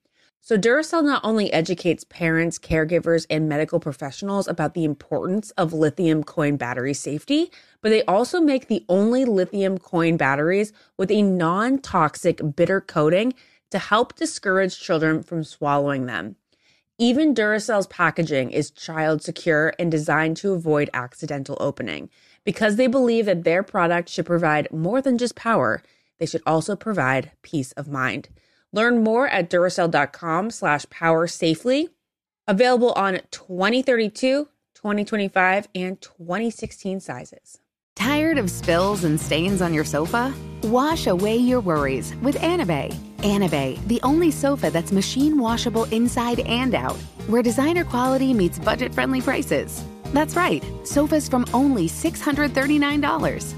[0.41, 6.25] So, Duracell not only educates parents, caregivers, and medical professionals about the importance of lithium
[6.25, 7.51] coin battery safety,
[7.83, 13.35] but they also make the only lithium coin batteries with a non toxic bitter coating
[13.71, 16.37] to help discourage children from swallowing them.
[17.01, 22.11] Even Duracell's packaging is child secure and designed to avoid accidental opening.
[22.45, 25.83] Because they believe that their product should provide more than just power,
[26.19, 28.29] they should also provide peace of mind.
[28.73, 31.89] Learn more at Duracell.com slash power safely.
[32.47, 37.59] Available on 2032, 2025, and 2016 sizes.
[37.99, 40.33] Tired of spills and stains on your sofa?
[40.63, 42.95] Wash away your worries with Anabei.
[43.19, 48.95] Anabei, the only sofa that's machine washable inside and out, where designer quality meets budget
[48.95, 49.83] friendly prices.
[50.13, 53.58] That's right, sofas from only $639.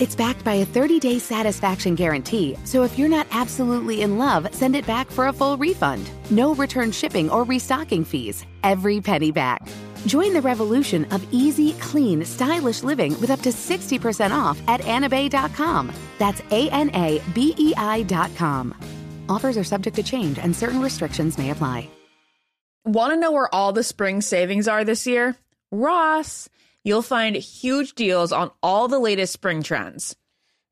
[0.00, 4.52] It's backed by a 30 day satisfaction guarantee, so if you're not absolutely in love,
[4.52, 6.10] send it back for a full refund.
[6.30, 8.44] No return shipping or restocking fees.
[8.64, 9.68] Every penny back.
[10.06, 15.92] Join the revolution of easy, clean, stylish living with up to 60% off at anabei.com.
[16.18, 18.74] That's A N A B E I.com.
[19.28, 21.88] Offers are subject to change and certain restrictions may apply.
[22.84, 25.36] Want to know where all the spring savings are this year?
[25.70, 26.50] Ross.
[26.84, 30.14] You'll find huge deals on all the latest spring trends.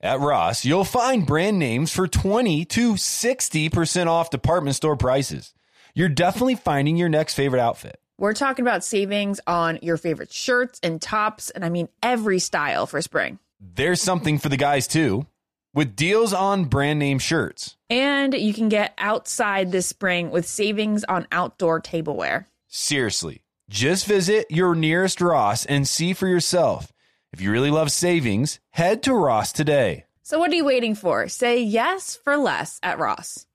[0.03, 5.55] At Ross, you'll find brand names for 20 to 60% off department store prices.
[5.95, 7.99] You're definitely finding your next favorite outfit.
[8.19, 12.87] We're talking about savings on your favorite shirts and tops, and I mean every style
[12.87, 13.39] for spring.
[13.59, 15.27] There's something for the guys too,
[15.73, 17.77] with deals on brand name shirts.
[17.89, 22.47] And you can get outside this spring with savings on outdoor tableware.
[22.69, 23.42] Seriously,
[23.73, 26.93] just visit your nearest Ross and see for yourself.
[27.33, 30.05] If you really love savings, head to Ross today.
[30.23, 31.27] So, what are you waiting for?
[31.29, 33.47] Say yes for less at Ross.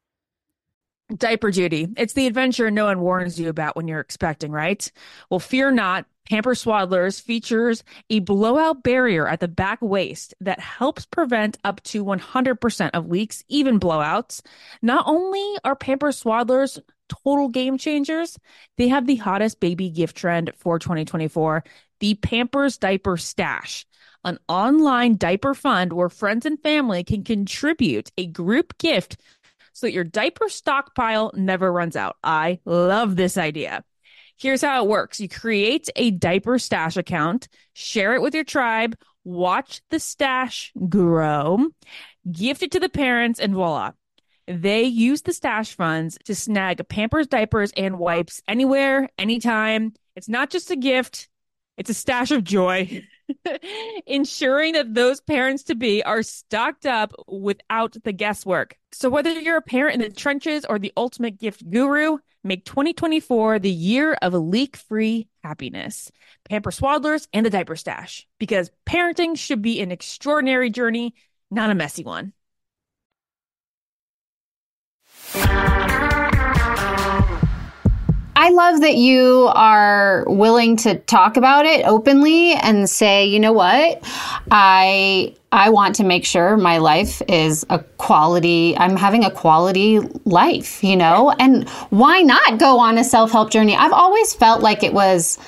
[1.16, 1.88] Diaper duty.
[1.96, 4.92] It's the adventure no one warns you about when you're expecting, right?
[5.30, 6.08] Well, fear not.
[6.28, 12.04] Pampers Swaddlers features a blowout barrier at the back waist that helps prevent up to
[12.04, 14.42] 100% of leaks, even blowouts.
[14.82, 18.38] Not only are Pampers Swaddlers total game changers,
[18.78, 21.64] they have the hottest baby gift trend for 2024
[22.00, 23.86] the Pampers Diaper Stash,
[24.24, 29.20] an online diaper fund where friends and family can contribute a group gift
[29.74, 32.18] so that your diaper stockpile never runs out.
[32.24, 33.84] I love this idea.
[34.38, 38.96] Here's how it works you create a diaper stash account, share it with your tribe,
[39.24, 41.70] watch the stash grow,
[42.32, 43.92] gift it to the parents, and voila.
[44.48, 49.94] They use the stash funds to snag Pampers, diapers, and wipes anywhere, anytime.
[50.16, 51.28] It's not just a gift,
[51.78, 53.06] it's a stash of joy.
[54.08, 58.78] ensuring that those parents to be are stocked up without the guesswork.
[58.92, 63.60] So, whether you're a parent in the trenches or the ultimate gift guru, make 2024
[63.60, 66.12] the year of leak free happiness.
[66.50, 71.14] Pampers Swaddlers and the Diaper Stash, because parenting should be an extraordinary journey,
[71.52, 72.34] not a messy one.
[78.40, 83.52] I love that you are willing to talk about it openly and say, you know
[83.52, 84.02] what,
[84.52, 88.78] I I want to make sure my life is a quality.
[88.78, 93.50] I'm having a quality life, you know, and why not go on a self help
[93.50, 93.76] journey?
[93.76, 95.40] I've always felt like it was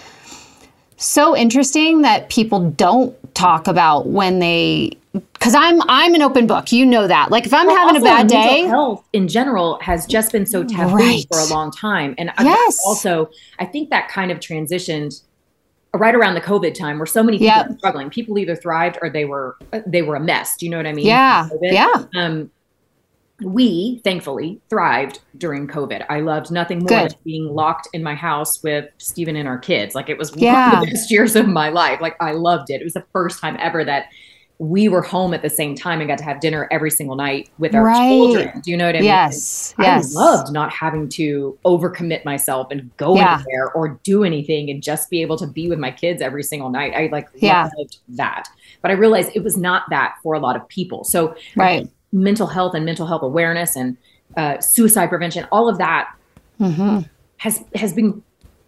[0.97, 4.91] so interesting that people don't talk about when they
[5.33, 6.71] because I'm I'm an open book.
[6.71, 7.31] You know that.
[7.31, 10.63] Like if I'm Well, having a bad day, health in general has just been so
[10.63, 11.25] taboo Right.
[11.31, 12.77] for a long time, and I- Yes.
[12.85, 15.21] also I think that kind of transitioned
[15.95, 17.69] right around the COVID time, where so many people Yep.
[17.69, 18.09] were struggling.
[18.11, 19.55] People either thrived or they were
[19.87, 20.55] they were a mess.
[20.57, 21.07] Do you know what I mean?
[21.07, 21.71] yeah, COVID.
[21.71, 22.51] yeah, Um,
[23.41, 26.05] we thankfully thrived during COVID.
[26.09, 27.11] I loved nothing more Good.
[27.11, 29.95] than being locked in my house with Stephen and our kids.
[29.95, 30.79] Like it was one Yeah.
[30.79, 32.01] of the best years of my life.
[32.01, 32.81] Like I loved it.
[32.81, 34.05] It was the first time ever that
[34.61, 37.49] we were home at the same time and got to have dinner every single night
[37.59, 38.09] with our Right.
[38.09, 38.59] children.
[38.61, 39.05] Do you know what I mean?
[39.05, 40.13] yes, I yes.
[40.13, 43.35] loved not having to overcommit myself and go Yeah.
[43.35, 46.69] anywhere or do anything and just be able to be with my kids every single
[46.69, 46.91] night.
[46.93, 47.69] I like Yeah.
[47.77, 48.49] loved that.
[48.81, 51.05] But I realized it was not that for a lot of people.
[51.05, 51.87] So right.
[52.11, 53.97] Mental health and mental health awareness and
[54.37, 56.09] uh, suicide prevention, all of that
[56.57, 56.99] hmm
[57.37, 58.21] has has been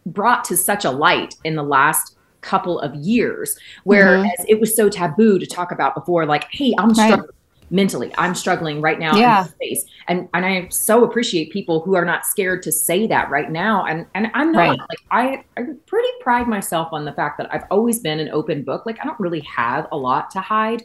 [0.06, 4.89] brought to such a light in the last couple of years whereas it was so
[4.89, 6.99] taboo to talk about before like hey i'm Mm-hmm.
[6.99, 7.08] Right.
[7.08, 7.30] struggling
[7.69, 9.39] mentally i'm struggling right now Yeah.
[9.39, 13.06] in this space and and i so appreciate people who are not scared to say
[13.08, 14.80] that right now and and i'm not Right.
[14.80, 18.63] like i i pretty pride myself on the fact that i've always been an open
[18.63, 20.84] book like i don't really have a lot to hide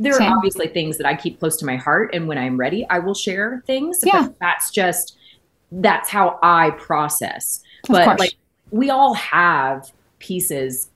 [0.00, 0.32] there Same.
[0.32, 2.98] are obviously things that i keep close to my heart and when i'm ready i
[2.98, 4.22] will share things Yeah.
[4.24, 5.16] but that's just
[5.72, 8.20] that's how i process Of but course.
[8.20, 8.34] like
[8.70, 10.90] we all have pieces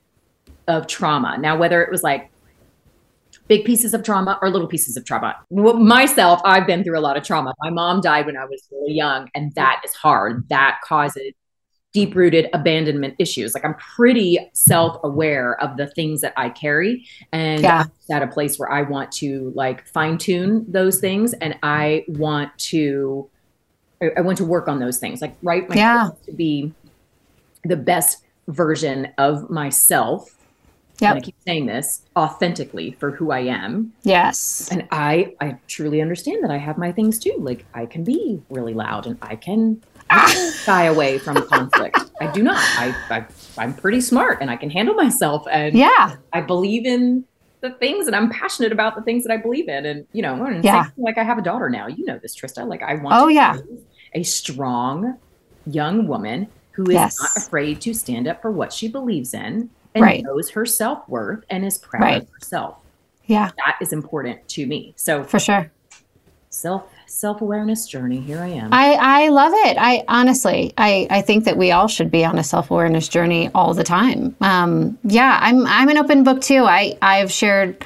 [0.67, 2.29] of trauma now whether it was like
[3.47, 7.01] big pieces of trauma or little pieces of trauma well, myself i've been through a
[7.01, 10.47] lot of trauma my mom died when i was really young and that is hard
[10.49, 11.33] that causes
[12.05, 17.05] deep rooted abandonment issues like i'm pretty self aware of the things that i carry
[17.31, 17.85] and Yeah.
[18.09, 22.57] at a place where i want to like fine tune those things and i want
[22.71, 23.29] to
[24.01, 25.21] I- I want to work on those things.
[25.21, 26.09] Like, right, my Yeah.
[26.25, 26.71] to be
[27.65, 30.37] the best version of myself.
[31.01, 31.09] Yep.
[31.11, 33.91] And I keep saying this authentically for who I am.
[34.03, 34.69] Yes.
[34.71, 37.35] And I, I truly understand that I have my things too.
[37.39, 39.81] Like I can be really loud and I can
[40.11, 41.97] shy away from conflict.
[42.21, 42.57] I do not.
[42.57, 43.25] I, I,
[43.57, 45.45] I'm pretty smart and I can handle myself.
[45.51, 46.15] And Yeah.
[46.33, 47.25] I believe in
[47.61, 49.85] the things and I'm passionate about the things that I believe in.
[49.85, 50.85] And, you know, and Yeah.
[50.85, 52.67] same like I have a daughter now, you know this, Trista.
[52.67, 53.57] Like I want Oh, to yeah.
[54.13, 55.17] a strong
[55.65, 57.19] young woman who is Yes.
[57.19, 60.23] not afraid to stand up for what she believes in and Right.
[60.23, 62.21] knows her self worth and is proud Right.
[62.23, 62.77] of herself.
[63.25, 63.51] Yeah.
[63.65, 64.93] That is important to me.
[64.97, 65.71] So For sure.
[66.49, 68.19] self self awareness journey.
[68.19, 68.73] Here I am.
[68.73, 69.77] I, I love it.
[69.79, 73.49] I honestly, I, I think that we all should be on a self awareness journey
[73.53, 74.35] all the time.
[74.41, 76.63] Um, yeah, I'm I'm an open book too.
[76.65, 77.83] I I've shared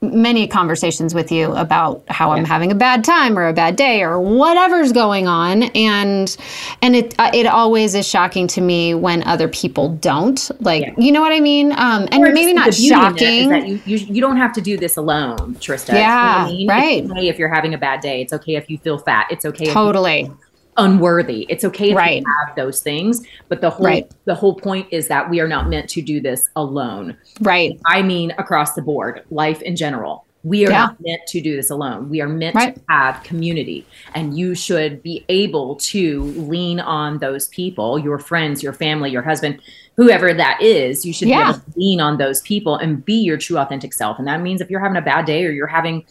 [0.00, 4.02] many conversations with you about how I'm having a bad time or a bad day
[4.02, 6.36] or whatever's going on, and
[6.82, 10.50] and it uh, it always is shocking to me when other people don't.
[10.60, 10.94] Like, Yeah.
[10.98, 11.72] you know what I mean?
[11.72, 13.48] Um, and maybe not the beauty in that is shocking.
[13.48, 15.88] that you, you you don't have to do this alone, Trista.
[15.88, 16.68] You know Yeah, I mean?
[16.68, 17.02] right.
[17.02, 18.22] It's okay if you're having a bad day.
[18.22, 19.26] It's okay if you feel fat.
[19.30, 20.30] It's okay if Totally.
[20.78, 21.46] Unworthy.
[21.48, 22.20] It's okay if Right.
[22.20, 23.22] you have those things.
[23.48, 24.10] But the whole Right.
[24.24, 27.16] the whole point is that we are not meant to do this alone.
[27.40, 27.78] Right.
[27.86, 30.24] I mean across the board, life in general.
[30.44, 30.78] We are Yeah.
[30.78, 32.08] not meant to do this alone.
[32.08, 32.74] We are meant Right.
[32.76, 38.62] to have community, and you should be able to lean on those people, your friends,
[38.62, 39.58] your family, your husband,
[39.96, 41.04] whoever that is.
[41.04, 41.38] You should Yeah.
[41.38, 44.16] be able to lean on those people and be your true, authentic self.
[44.20, 46.04] And that means if you're having a bad day or you're having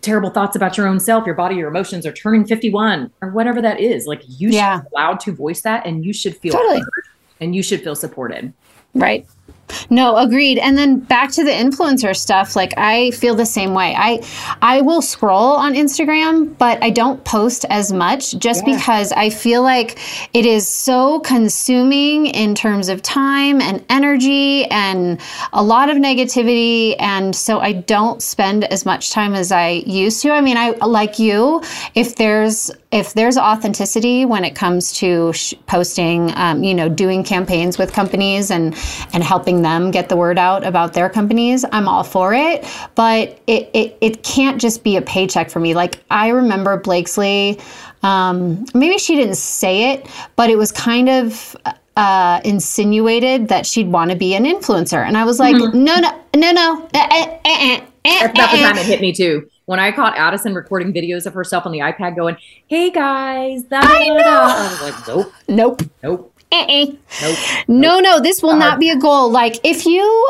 [0.00, 3.60] terrible thoughts about your own self, your body, your emotions, or turning 51, or whatever
[3.62, 4.78] that is, like you Yeah.
[4.78, 6.80] should be allowed to voice that, and you should feel Totally.
[6.80, 7.04] heard,
[7.40, 8.52] and you should feel supported.
[8.94, 9.26] Right.
[9.90, 10.58] No, agreed.
[10.58, 13.94] And then back to the influencer stuff, like I feel the same way.
[13.96, 14.22] I
[14.62, 19.62] I will scroll on Instagram, but I don't post as much just because I feel
[19.62, 19.98] like
[20.34, 25.20] it is so consuming in terms of time and energy and
[25.52, 30.22] a lot of negativity and so I don't spend as much time as I used
[30.22, 30.30] to.
[30.30, 31.62] I mean, I like you,
[31.94, 37.22] if there's if there's authenticity when it comes to sh- posting, um, you know, doing
[37.22, 38.74] campaigns with companies and
[39.12, 42.64] and helping them get the word out about their companies, I'm all for it.
[42.94, 45.74] But it it, it can't just be a paycheck for me.
[45.74, 47.60] Like I remember Blakeley.
[48.02, 51.56] Um, maybe she didn't say it, but it was kind of
[51.96, 56.22] uh, insinuated that she'd want to be an influencer, and I was like, no, no,
[56.36, 56.88] no, no.
[56.94, 58.80] eh, eh, eh, eh, eh, That's about the eh, time eh.
[58.80, 59.48] it hit me too.
[59.68, 63.82] When I caught Addison recording videos of herself on the iPad going, Hey guys, da,
[63.82, 65.82] da," I was like, Nope, Nope.
[66.02, 66.86] nope, Eh-eh.
[67.20, 67.38] nope.
[67.68, 68.58] No, no, this will Uh-huh.
[68.60, 69.30] not be a goal.
[69.30, 70.26] Like, if you,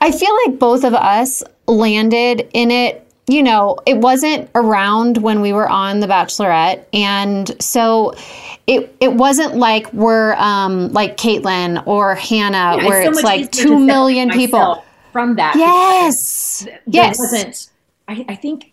[0.00, 3.04] I feel like both of us landed in it.
[3.30, 8.14] You know, it wasn't around when we were on The Bachelorette, and so
[8.66, 13.52] it it wasn't like we're um like Kaitlyn or Hannah, Yeah, where so it's like
[13.52, 14.82] two million people.
[15.12, 15.56] From that.
[15.56, 17.68] Yes, there yes, wasn't
[18.08, 18.72] I, I think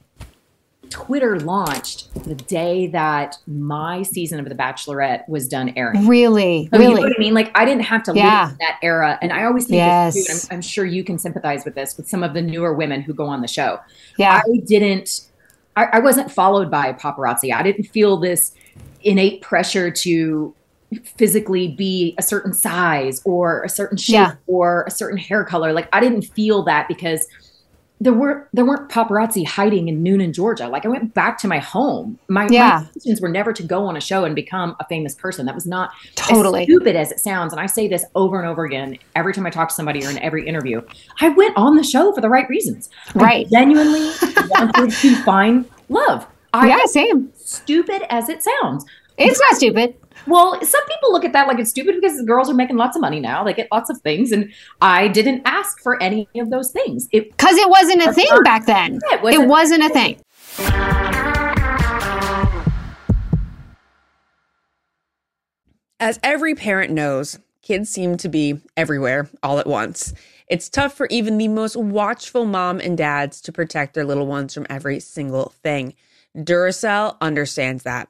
[0.89, 6.07] Twitter launched the day that my season of The Bachelorette was done airing.
[6.07, 7.03] really, So You know really.
[7.09, 7.33] what I mean?
[7.33, 8.47] Like I didn't have to Yeah.
[8.49, 9.17] live that era.
[9.21, 10.13] And I always think Yes.
[10.13, 12.41] this too, and I'm, I'm sure you can sympathize with this with some of the
[12.41, 13.79] newer women who go on the show.
[14.17, 15.21] Yeah, I didn't
[15.77, 17.53] I, I wasn't followed by paparazzi.
[17.53, 18.53] I didn't feel this
[19.01, 20.53] innate pressure to
[21.17, 24.33] physically be a certain size or a certain shape Yeah.
[24.47, 25.73] or a certain hair color.
[25.73, 27.27] Like I didn't feel that because
[28.01, 30.67] there were there weren't paparazzi hiding in Newnan, Georgia.
[30.67, 32.19] Like I went back to my home.
[32.27, 32.67] My, Yeah.
[32.69, 35.45] my intentions were never to go on a show and become a famous person.
[35.45, 36.61] That was not Totally.
[36.61, 37.53] as stupid as it sounds.
[37.53, 40.09] And I say this over and over again every time I talk to somebody or
[40.09, 40.81] in every interview.
[41.21, 42.89] I went on the show for the right reasons.
[43.15, 43.49] I Right.
[43.49, 44.11] genuinely
[44.49, 46.27] wanted to find love.
[46.53, 47.29] I, yeah, same.
[47.35, 48.85] Stupid as it sounds.
[49.17, 49.95] It's not stupid.
[50.27, 52.95] Well, some people look at that like it's stupid because the girls are making lots
[52.95, 53.43] of money now.
[53.43, 54.31] They get lots of things.
[54.31, 54.51] And
[54.81, 57.07] I didn't ask for any of those things.
[57.07, 58.99] Because it wasn't a thing back then.
[59.11, 61.25] It wasn't- it wasn't a thing.
[65.99, 70.13] As every parent knows, kids seem to be everywhere all at once.
[70.47, 74.53] It's tough for even the most watchful mom and dads to protect their little ones
[74.53, 75.95] from every single thing.
[76.35, 78.09] Duracell understands that.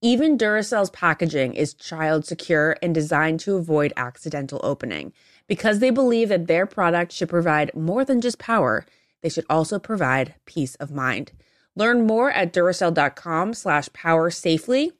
[0.00, 5.12] Even Duracell's packaging is child secure and designed to avoid accidental opening.
[5.48, 8.86] Because they believe that their product should provide more than just power,
[9.22, 11.32] they should also provide peace of mind.
[11.74, 14.92] Learn more at Duracell.com slash power safely.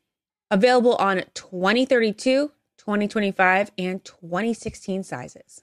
[0.50, 5.62] Available on 2032, 2025, and 2016 sizes.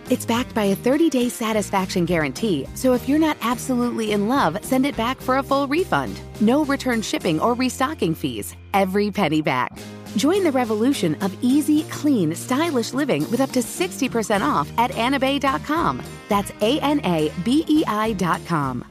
[0.11, 4.57] It's backed by a 30 day satisfaction guarantee, so if you're not absolutely in love,
[4.61, 6.19] send it back for a full refund.
[6.41, 8.53] No return shipping or restocking fees.
[8.73, 9.71] Every penny back.
[10.17, 16.03] Join the revolution of easy, clean, stylish living with up to 60% off at anabei.com.
[16.27, 18.83] That's A N A B E I.com.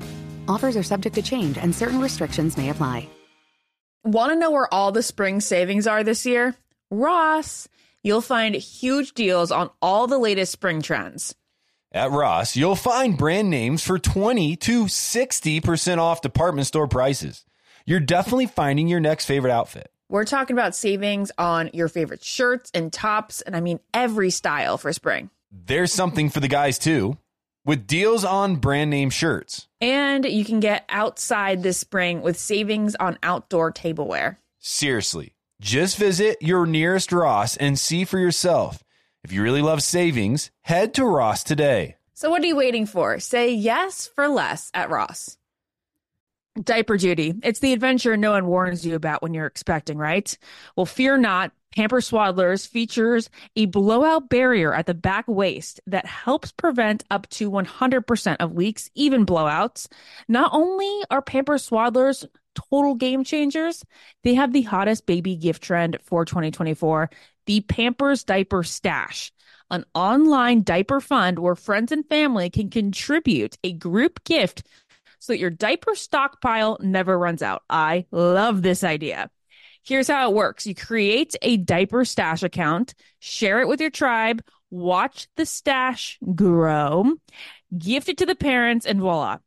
[0.48, 3.06] Offers are subject to change and certain restrictions may apply.
[4.04, 6.54] Want to know where all the spring savings are this year?
[6.90, 7.68] Ross.
[8.02, 11.34] You'll find huge deals on all the latest spring trends.
[11.92, 17.44] At Ross, you'll find brand names for 20 to 60% off department store prices.
[17.84, 19.90] You're definitely finding your next favorite outfit.
[20.08, 24.78] We're talking about savings on your favorite shirts and tops, and I mean every style
[24.78, 25.30] for spring.
[25.50, 27.16] There's something for the guys too,
[27.64, 29.66] with deals on brand name shirts.
[29.80, 34.38] And you can get outside this spring with savings on outdoor tableware.
[34.58, 38.82] Seriously, just visit your nearest Ross and see for yourself.
[39.22, 41.96] If you really love savings, head to Ross today.
[42.14, 43.20] So, what are you waiting for?
[43.20, 45.36] Say yes for less at Ross.
[46.60, 47.34] Diaper duty.
[47.42, 50.36] It's the adventure no one warns you about when you're expecting, right?
[50.76, 51.52] Well, fear not.
[51.72, 57.48] Pampers Swaddlers features a blowout barrier at the back waist that helps prevent up to
[57.48, 59.86] 100% of leaks, even blowouts.
[60.26, 63.84] Not only are Pampers Swaddlers total game changers,
[64.24, 67.10] they have the hottest baby gift trend for 2024
[67.46, 69.32] the Pampers Diaper Stash,
[69.70, 74.62] an online diaper fund where friends and family can contribute a group gift
[75.18, 77.62] so that your diaper stockpile never runs out.
[77.68, 79.30] I love this idea.
[79.82, 84.42] Here's how it works you create a diaper stash account, share it with your tribe,
[84.70, 87.14] watch the stash grow,
[87.76, 89.38] gift it to the parents, and voila.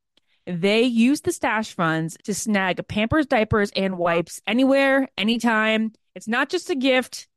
[0.45, 5.93] They use the stash funds to snag Pampers diapers and wipes anywhere, anytime.
[6.15, 7.27] It's not just a gift,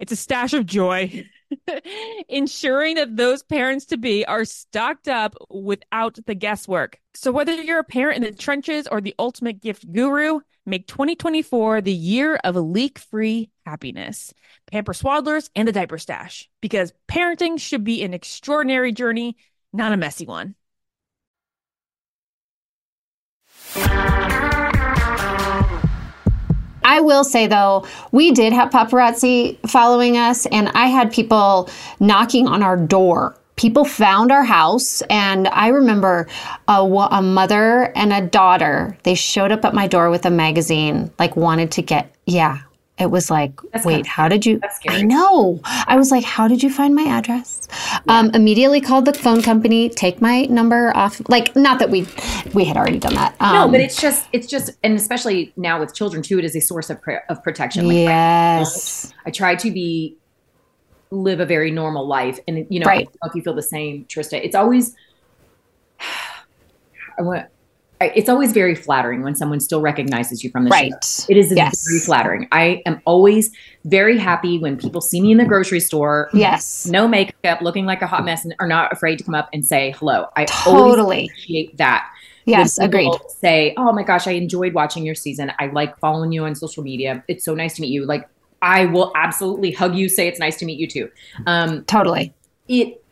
[0.00, 1.28] it's a stash of joy.
[2.28, 6.98] ensuring that those parents to be are stocked up without the guesswork.
[7.14, 11.80] So, whether you're a parent in the trenches or the ultimate gift guru, make 2024
[11.80, 14.34] the year of leak free happiness.
[14.70, 19.36] Pampers Swaddlers and the Diaper Stash, because parenting should be an extraordinary journey,
[19.72, 20.54] not a messy one.
[26.84, 31.68] I will say though, we did have paparazzi following us, and I had people
[32.00, 33.36] knocking on our door.
[33.56, 36.28] People found our house, and I remember
[36.68, 38.96] a, a mother and a daughter.
[39.02, 42.60] They showed up at my door with a magazine, like wanted to get, yeah,
[42.98, 44.60] it was like, That's wait, how did you?
[44.88, 45.60] I know.
[45.64, 47.68] I was like, how did you find my address?
[48.08, 51.20] Um, immediately called the phone company, take my number off.
[51.28, 52.06] Like, not that we
[52.54, 53.34] we had already done that.
[53.38, 56.56] Um, no, but it's just it's just and especially now with children too, it is
[56.56, 57.86] a source of pr- of protection.
[57.86, 60.16] Like, yes, I try to be
[61.10, 63.06] live a very normal life, and you know, Right.
[63.06, 64.42] I know if you feel the same, Trista.
[64.42, 64.94] It's always
[67.18, 67.46] I want.
[68.00, 70.92] It's always very flattering when someone still recognizes you from the right.
[71.02, 71.24] show.
[71.30, 71.86] It is Yes.
[71.88, 72.46] very flattering.
[72.52, 73.50] I am always
[73.84, 76.28] very happy when people see me in the grocery store.
[76.34, 79.48] Yes, No makeup, looking like a hot mess, and are not afraid to come up
[79.54, 80.26] and say hello.
[80.36, 81.24] I always totally.
[81.26, 82.06] appreciate that.
[82.44, 83.10] Yes, agreed.
[83.40, 85.50] Say, oh my gosh, I enjoyed watching your season.
[85.58, 87.24] I like following you on social media.
[87.28, 88.04] It's so nice to meet you.
[88.04, 88.28] Like,
[88.62, 90.08] I will absolutely hug you.
[90.08, 91.10] Say it's nice to meet you too.
[91.46, 92.34] Um, Totally.
[92.68, 93.02] it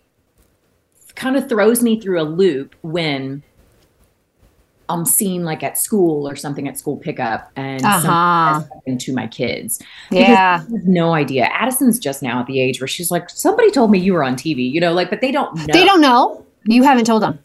[1.16, 3.42] kind of throws me through a loop when
[4.88, 8.60] I'm seen like at school or something at school pickup and Uh-huh.
[8.60, 9.78] something to my kids.
[10.10, 10.62] Because Yeah.
[10.70, 11.48] No idea.
[11.52, 14.36] Addison's just now at the age where she's like, somebody told me you were on
[14.36, 15.66] TV, you know, like, but they don't know.
[15.72, 16.44] They don't know.
[16.64, 17.38] You haven't told them.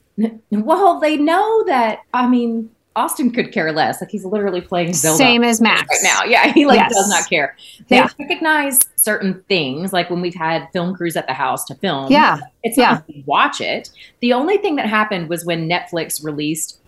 [0.52, 2.00] Well, they know that.
[2.14, 4.02] I mean, Austin could care less.
[4.02, 5.84] Like he's literally playing Zelda Same as Max.
[5.90, 6.26] right now.
[6.30, 6.94] Yeah, he like Yes.
[6.94, 7.56] does not care.
[7.88, 8.10] They Yeah.
[8.20, 12.12] recognize certain things, like when we've had film crews at the house to film.
[12.12, 12.40] Yeah.
[12.64, 13.00] it's yeah.
[13.08, 13.90] like watch it.
[14.20, 16.78] The only thing that happened was when Netflix released.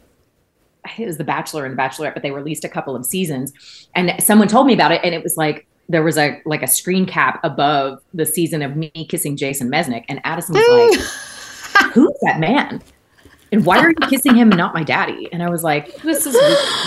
[0.97, 3.53] It was The Bachelor and The Bachelorette, but they released a couple of seasons,
[3.95, 6.67] and someone told me about it, and it was like there was a like a
[6.67, 12.17] screen cap above the season of me kissing Jason Mesnick, and Addison was like, "Who's
[12.21, 12.81] that man?"
[13.51, 15.27] And why are you kissing him and not my daddy?
[15.33, 16.33] And I was like, this is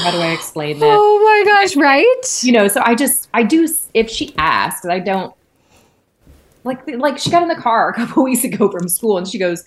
[0.02, 0.96] how do I explain that?
[0.98, 2.42] Oh my gosh, right?
[2.42, 5.34] You know, so I just I do if she asks, I don't
[6.64, 9.38] like like she got in the car a couple weeks ago from school and she
[9.38, 9.62] goes,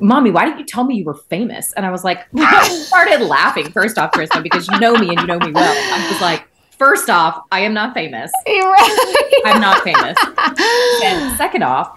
[0.00, 1.72] Mommy, why didn't you tell me you were famous?
[1.74, 5.20] And I was like, I started laughing first off, Trista, because you know me and
[5.20, 5.74] you know me well.
[5.74, 6.46] I was like,
[6.78, 8.30] first off, I am not famous.
[8.46, 9.42] Right.
[9.44, 10.16] I'm not famous.
[11.02, 11.90] And second off,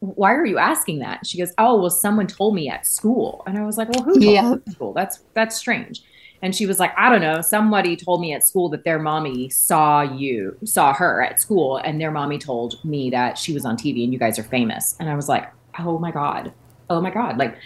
[0.00, 1.26] why are you asking that?
[1.26, 3.42] She goes, Oh, well, someone told me at school.
[3.46, 4.42] And I was like, Well, who told Yeah.
[4.42, 4.92] you at school?
[4.92, 6.02] That's that's strange.
[6.42, 7.42] And she was like, I don't know.
[7.42, 12.00] Somebody told me at school that their mommy saw you, saw her at school, and
[12.00, 14.96] their mommy told me that she was on TV and you guys are famous.
[14.98, 16.52] And I was like, Oh my God.
[16.90, 17.38] Oh my God.
[17.38, 17.56] Like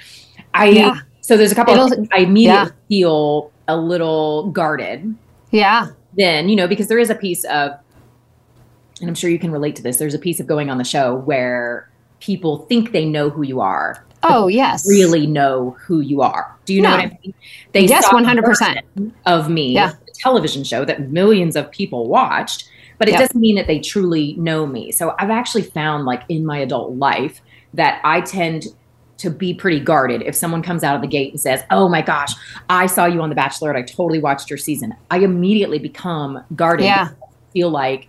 [0.53, 1.01] I Yeah.
[1.21, 5.15] so there's a couple of It'll- I immediately feel a little guarded
[5.51, 5.87] yeah.
[6.17, 7.71] then you know because there is a piece of
[9.01, 10.85] and i'm sure you can relate to this there's a piece of going on the
[10.85, 11.89] show where
[12.21, 14.87] people think they know who you are Oh, yes.
[14.89, 17.33] really know who you are do you know what i mean
[17.73, 18.83] they Yes, 100%.
[19.25, 19.93] of me Yeah.
[19.93, 22.69] a television show that millions of people watched
[22.99, 23.21] but it Yep.
[23.21, 24.93] doesn't mean that they truly know me.
[24.93, 27.41] So I've actually found like in my adult life
[27.75, 28.67] that I tend
[29.19, 30.23] to be pretty guarded.
[30.23, 32.33] If someone comes out of the gate and says, "Oh my gosh,
[32.69, 33.75] I saw you on The Bachelor.
[33.77, 36.85] I totally watched your season," I immediately become guarded.
[36.85, 37.09] Yeah.
[37.13, 38.09] I feel like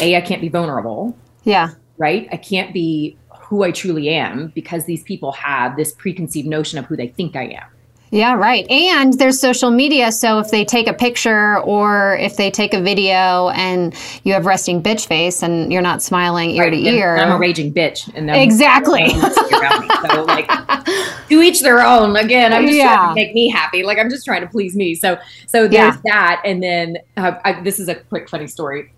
[0.00, 1.70] a I can't be vulnerable, Yeah.
[1.98, 2.28] right?
[2.32, 6.84] I can't be who I truly am because these people have this preconceived notion of
[6.86, 7.64] who they think I am.
[8.10, 8.68] Yeah, right.
[8.70, 10.10] And there's social media.
[10.12, 13.94] So if they take a picture or if they take a video and
[14.24, 17.16] you have resting bitch face and you're not smiling ear Right, to ear.
[17.16, 19.02] I'm a raging bitch, and Exactly.
[19.02, 19.88] around me.
[20.08, 20.48] So like,
[21.28, 22.16] to each their own.
[22.16, 22.94] Again, I'm just Yeah.
[22.96, 23.82] trying to make me happy.
[23.82, 24.94] Like I'm just trying to please me.
[24.94, 28.92] So so there's that, and then uh, I, this is a quick funny story.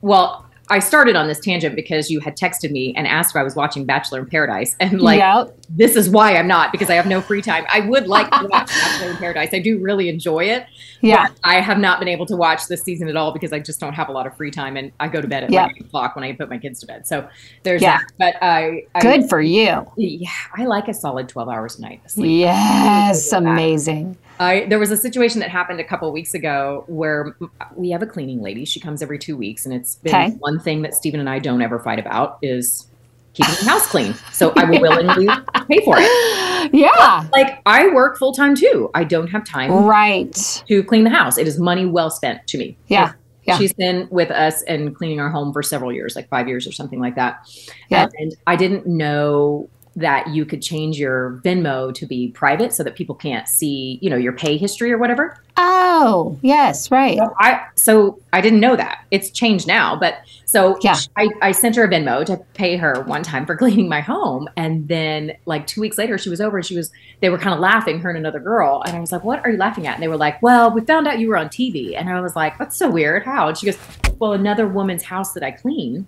[0.00, 3.42] Well, I started on this tangent because you had texted me and asked if I
[3.42, 5.56] was watching Bachelor in Paradise, and like Yep.
[5.68, 7.64] this is why I'm not because I have no free time.
[7.70, 9.50] I would like to watch Bachelor in Paradise.
[9.52, 10.66] I do really enjoy it.
[11.02, 11.28] Yeah.
[11.28, 13.78] But I have not been able to watch this season at all because I just
[13.78, 15.64] don't have a lot of free time and I go to bed at Yeah.
[15.66, 17.06] like eight o'clock when I put my kids to bed.
[17.06, 17.28] So
[17.62, 17.98] there's Yeah.
[17.98, 18.12] that.
[18.18, 19.86] But I, I Good for you.
[19.96, 22.00] yeah, I like a solid 12 hours a night.
[22.16, 23.32] Yes.
[23.32, 23.46] Really.
[23.46, 24.16] Amazing.
[24.40, 27.36] I there was a situation that happened a couple weeks ago where
[27.76, 28.64] we have a cleaning lady.
[28.64, 30.30] She comes every two weeks, and it's been Okay.
[30.38, 32.86] one thing that Stephen and I don't ever fight about is
[33.34, 34.14] keeping the house clean.
[34.32, 35.26] So I will willingly
[35.68, 36.70] pay for it.
[36.72, 37.26] Yeah.
[37.32, 38.90] Like I work full time too.
[38.94, 40.32] I don't have time Right.
[40.68, 41.36] to clean the house.
[41.38, 42.76] It is money well spent to me.
[42.88, 43.12] Yeah.
[43.42, 43.58] Yeah.
[43.58, 46.72] She's been with us and cleaning our home for several years, like five years or
[46.72, 47.46] something like that.
[47.90, 48.08] Yeah.
[48.18, 52.96] And I didn't know that you could change your Venmo to be private so that
[52.96, 55.36] people can't see, you know, your pay history or whatever.
[55.56, 56.90] Oh, yes.
[56.90, 57.18] Right.
[57.38, 59.04] I so I didn't know that.
[59.10, 60.16] It's changed now, but
[60.46, 60.96] so Yeah.
[61.16, 64.48] I, I sent her a Venmo to pay her one time for cleaning my home,
[64.56, 66.90] and then like two weeks later, she was over and she was
[67.20, 69.50] they were kind of laughing, her and another girl, and I was like, "What are
[69.50, 71.96] you laughing at?" And they were like, "Well, we found out you were on TV,"
[71.96, 73.24] and I was like, "That's so weird.
[73.24, 73.78] How?" And she goes,
[74.18, 76.06] "Well, another woman's house that I clean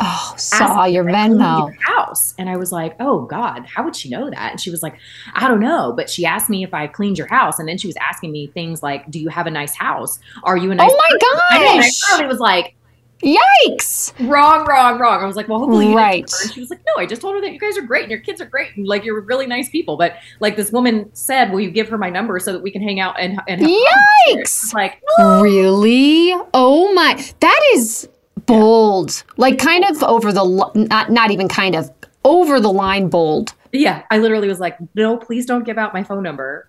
[0.00, 1.68] Oh, saw your Venmo.
[1.68, 4.70] your house," and I was like, "Oh God, how would she know that?" and she
[4.70, 4.96] was like,
[5.34, 7.86] "I don't know," but she asked me if I cleaned your house, and then she
[7.86, 10.18] was asking me things like, "Do you have a nice house?
[10.42, 11.40] Are you a nice?" Oh my I know,
[11.70, 12.00] and I gosh.
[12.02, 12.74] probably was like,
[13.22, 14.14] Yikes.
[14.30, 15.22] wrong, wrong, wrong.
[15.22, 16.30] I was like, well, hopefully you Right.
[16.42, 18.10] And she was like, no, I just told her that you guys are great and
[18.10, 19.96] your kids are great and like you're really nice people.
[19.96, 22.82] But like this woman said, will you give her my number so that we can
[22.82, 23.60] hang out and and?
[23.60, 24.72] Yikes.
[24.72, 26.32] Like Really?
[26.54, 27.22] Oh my.
[27.40, 28.08] That is
[28.46, 29.22] bold.
[29.36, 31.90] Like kind of over the not not even kind of
[32.24, 33.54] over the line bold.
[33.72, 36.66] yeah, I literally was like, no, please don't give out my phone number.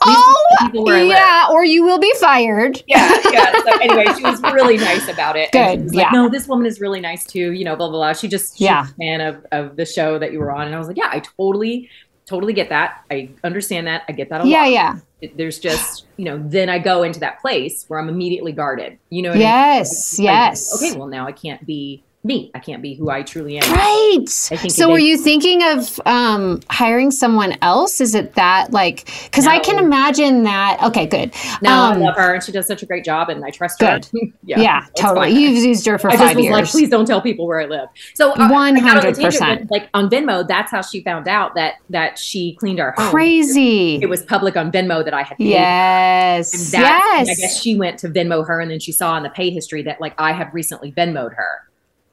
[0.00, 1.08] Please Oh, tell people where I live.
[1.10, 2.80] yeah, or you will be fired.
[2.86, 3.52] yeah, yeah.
[3.52, 5.52] So anyway, she was really nice about it.
[5.52, 6.10] And she Good, was like, yeah.
[6.12, 7.50] no, this woman is really nice too.
[7.52, 8.12] You know, blah blah blah.
[8.12, 8.84] She just she's Yeah.
[8.84, 11.08] a fan of of the show that you were on, and I was like, yeah,
[11.10, 11.90] I totally,
[12.28, 13.04] totally get that.
[13.10, 14.02] I understand that.
[14.08, 14.70] I get that a Yeah, lot.
[14.70, 14.98] yeah.
[15.20, 18.98] It- There's just you know, then I go into that place where I'm immediately guarded.
[19.10, 19.46] You know what I mean?
[19.48, 20.74] Yes, Like, yes.
[20.82, 22.50] okay, well now I can't be me.
[22.54, 23.72] I can't be who I truly am.
[23.72, 24.28] Right.
[24.28, 28.00] So were you thinking of um, hiring someone else?
[28.00, 31.32] Is it that like because I can imagine that okay, good.
[31.62, 33.78] No, I Um, love her, and she does such a great job, and I trust
[33.78, 34.04] Good.
[34.06, 34.18] her.
[34.44, 35.32] yeah, yeah, it's totally.
[35.32, 35.40] fine.
[35.40, 36.52] You've used her for I just five was years.
[36.52, 37.88] like, please don't tell people where I live.
[38.14, 39.70] So uh, I on 100%.
[39.70, 43.10] Like on Venmo, that's how she found out that that she cleaned our home.
[43.10, 43.96] Crazy.
[44.02, 45.48] It was public on Venmo that I had paid.
[45.50, 46.52] yes.
[46.52, 47.28] And that's, yes.
[47.30, 49.82] I guess she went to Venmo her, and then she saw on the pay history
[49.82, 51.67] that like I had recently Venmoed her.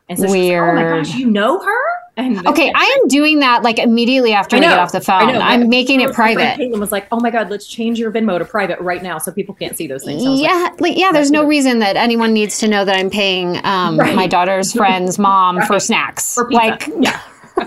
[0.07, 1.77] And so she was like, oh my gosh, you know her?
[2.17, 5.33] And Okay, I am doing that like immediately after I we get off the phone.
[5.33, 6.57] know, I'm making it private.
[6.57, 9.33] Caitlin was like, "Oh my god, let's change your Venmo to private right now, so
[9.33, 11.11] people can't see those things." I like, Yeah, like, yeah.
[11.11, 14.15] There's no reason that anyone needs to know that I'm paying um, Right.
[14.15, 16.35] my daughter's friend's mom for snacks.
[16.35, 16.49] For.
[16.51, 17.19] Like, yeah,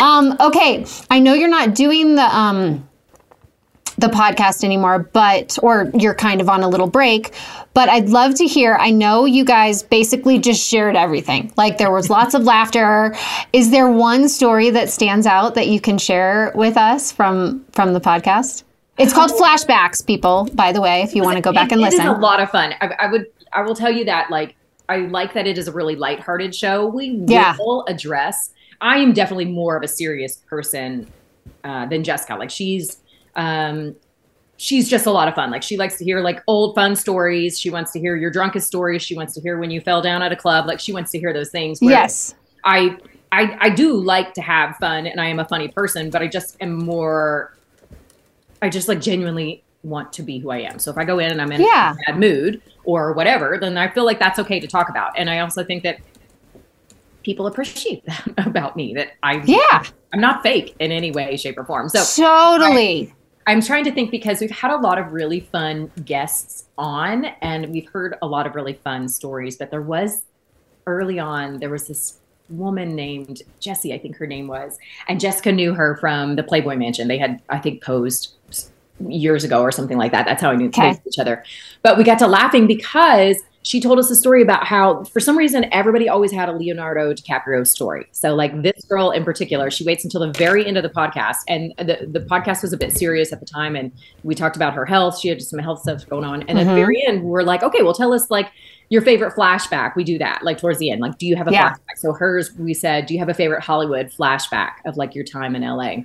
[0.00, 2.88] um, okay, I know you're not doing the um,
[3.98, 7.32] the podcast anymore, but or you're kind of on a little break.
[7.74, 8.74] But I'd love to hear.
[8.74, 11.52] I know you guys basically just shared everything.
[11.56, 13.14] Like there was lots of laughter.
[13.52, 17.92] Is there one story that stands out that you can share with us from from
[17.92, 18.62] the podcast?
[18.96, 20.48] It's called flashbacks, people.
[20.54, 22.00] By the way, if you want to go back and listen.
[22.00, 22.74] It is a lot of fun.
[22.80, 24.30] I, I would, I will tell you that.
[24.30, 24.54] Like,
[24.88, 26.86] I like that it is a really lighthearted show.
[26.86, 27.56] We Yeah.
[27.58, 28.50] will address.
[28.80, 31.08] I am definitely more of a serious person
[31.64, 32.36] uh, than Jessica.
[32.36, 32.98] Like, she's,
[33.36, 33.96] um,
[34.56, 35.50] she's just a lot of fun.
[35.50, 37.58] Like, she likes to hear like old fun stories.
[37.58, 39.02] She wants to hear your drunkest stories.
[39.02, 40.66] She wants to hear when you fell down at a club.
[40.66, 41.80] Like, she wants to hear those things.
[41.80, 42.34] where yes.
[42.64, 42.96] I,
[43.32, 46.28] I, I do like to have fun, and I am a funny person, but I
[46.28, 47.52] just am more.
[48.62, 50.78] I just like genuinely want to be who I am.
[50.78, 51.92] So if I go in and I'm in Yeah.
[51.92, 55.18] a bad mood or whatever, then I feel like that's okay to talk about.
[55.18, 55.98] And I also think that
[57.22, 59.84] people appreciate that about me that I Yeah.
[60.12, 61.88] I'm not fake in any way, shape, or form.
[61.90, 63.12] So Totally.
[63.46, 67.68] I'm trying to think because we've had a lot of really fun guests on and
[67.70, 70.22] we've heard a lot of really fun stories, but there was
[70.86, 74.78] early on, there was this woman named Jessie, I think her name was,
[75.08, 77.08] and Jessica knew her from the Playboy Mansion.
[77.08, 78.34] They had, I think, posed
[79.08, 80.24] years ago or something like that.
[80.24, 80.98] That's how I knew Okay.
[81.06, 81.44] each other.
[81.82, 85.36] But we got to laughing because she told us a story about how, for some
[85.36, 88.06] reason, everybody always had a Leonardo DiCaprio story.
[88.12, 91.38] So, like this girl in particular, she waits until the very end of the podcast,
[91.48, 93.90] and the the podcast was a bit serious at the time, and
[94.22, 95.18] we talked about her health.
[95.18, 96.76] She had some health stuff going on, and at the Mhm.
[96.76, 98.50] very end, we're like, okay, well, tell us like
[98.90, 99.96] your favorite flashback.
[99.96, 101.00] We do that like towards the end.
[101.00, 101.70] Like, do you have a Yeah.
[101.72, 101.96] flashback?
[101.96, 105.56] So hers, we said, do you have a favorite Hollywood flashback of like your time
[105.56, 106.04] in LA?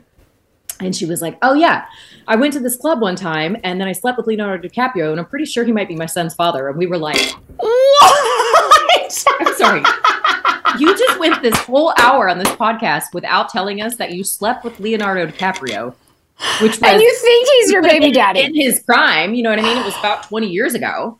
[0.81, 1.85] And she was like, "Oh yeah,
[2.27, 5.19] I went to this club one time, and then I slept with Leonardo DiCaprio, and
[5.19, 7.19] I'm pretty sure he might be my son's father." And we were like,
[7.57, 9.25] What?
[9.39, 9.83] "I'm sorry,
[10.79, 14.63] you just went this whole hour on this podcast without telling us that you slept
[14.63, 15.93] with Leonardo DiCaprio,
[16.61, 18.41] which was and you think he's your baby daddy?
[18.41, 19.33] in his prime.
[19.33, 19.77] You know what I mean?
[19.77, 21.19] It was about 20 years ago,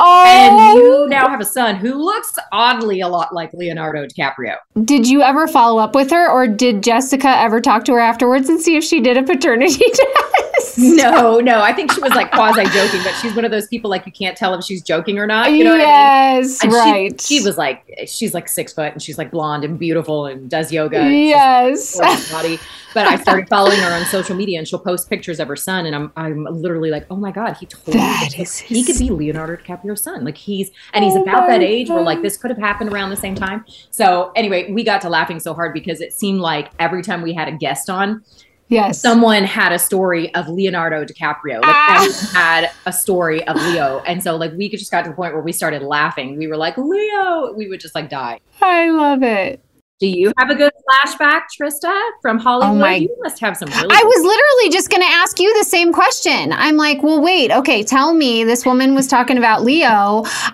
[0.00, 4.56] oh, and you now have a son who looks oddly a lot like Leonardo DiCaprio.
[4.84, 8.48] Did you ever follow up with her, or did Jessica ever talk to her afterwards
[8.48, 10.35] and see if she did a paternity test?
[10.96, 13.90] No, no, I think she was like quasi joking, but she's one of those people
[13.90, 15.52] like you can't tell if she's joking or not.
[15.52, 16.42] You know what I mean?
[16.44, 17.20] yes, she- right.
[17.20, 20.72] She, was like, she's like six foot and she's like blonde and beautiful and does
[20.72, 20.98] yoga.
[20.98, 21.98] and Yes.
[22.32, 22.58] body.
[22.94, 25.84] But I started following her on social media and she'll post pictures of her son.
[25.86, 29.10] And I'm, I'm literally like, oh my God, he totally, That looks- he could be
[29.10, 30.24] Leonardo DiCaprio's son.
[30.24, 33.10] Like he's, and he's Oh about that age where like this could have happened around
[33.10, 33.64] the same time.
[33.90, 37.34] So anyway, we got to laughing so hard because it seemed like every time we
[37.34, 38.22] had a guest on,
[38.68, 39.00] Yes.
[39.00, 41.60] someone had a story of Leonardo DiCaprio.
[41.62, 42.30] Like Ah.
[42.32, 44.02] had a story of Leo.
[44.06, 46.36] And so like we just got to the point where we started laughing.
[46.36, 48.40] We were like, Leo, we would just like die.
[48.60, 49.60] I love it.
[49.98, 52.76] Do you have a good flashback, Trista, from Hollywood?
[52.76, 55.56] Oh my- you must have some really I was literally just going to ask you
[55.58, 56.52] the same question.
[56.52, 58.44] I'm like, well, wait, okay, tell me.
[58.44, 59.88] This woman was talking about Leo.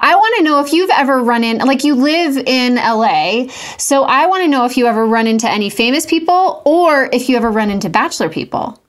[0.00, 3.48] I want to know if you've ever run in, like, you live in LA.
[3.78, 7.28] So I want to know if you ever run into any famous people or if
[7.28, 8.80] you ever run into bachelor people.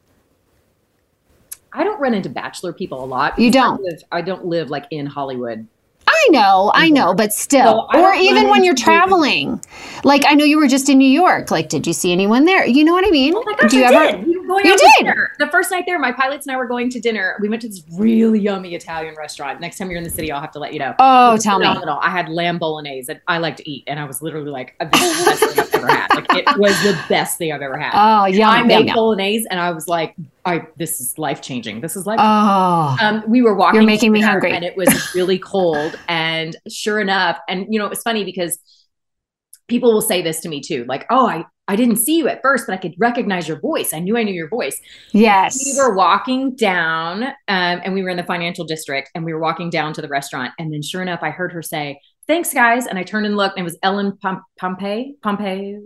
[1.71, 3.39] I don't run into bachelor people a lot.
[3.39, 3.81] You don't?
[3.81, 5.67] live- I don't live like in Hollywood.
[6.23, 6.93] I know, I mm-hmm.
[6.95, 7.87] know, but still.
[7.91, 9.61] So or even when you're traveling.
[10.03, 11.51] Like, I know you were just in New York.
[11.51, 12.65] Like, did you see anyone there?
[12.65, 13.33] You know what I mean?
[13.35, 14.17] Oh my gosh, Do you I ever?
[14.17, 14.27] did.
[14.27, 15.15] We going You did?
[15.39, 17.37] The first night there, my pilots and I were going to dinner.
[17.41, 19.59] We went to this really yummy Italian restaurant.
[19.59, 20.93] Next time you're in the city, I'll have to let you know.
[20.99, 21.65] Oh, tell me.
[21.65, 21.99] phenomenal.
[22.01, 25.01] I had lamb bolognese that I like to eat, and I was literally like, "This
[25.01, 27.77] is the best thing I've ever had." Like it was the best thing I've ever
[27.77, 27.93] had.
[28.03, 30.15] Oh, yum, I made bolognese, and I was like,
[30.45, 31.81] "I this is life changing.
[31.81, 33.81] This is life." Oh, um, we were walking.
[33.81, 34.51] You're making me hungry.
[34.51, 35.97] and it was really cold.
[36.07, 38.59] And sure enough, and you know, it was funny because
[39.67, 42.41] people will say this to me too, like, "Oh, I I didn't see you at
[42.41, 43.93] first, but I could recognize your voice.
[43.93, 44.79] I knew I knew your voice."
[45.11, 45.63] yes.
[45.65, 49.39] We were walking down, um, and we were in the financial district, and we were
[49.39, 51.99] walking down to the restaurant, and then sure enough, I heard her say.
[52.25, 52.87] Thanks, guys.
[52.87, 55.15] And I turned and looked, and it was Ellen Pom- Pompey.
[55.21, 55.79] Pompey.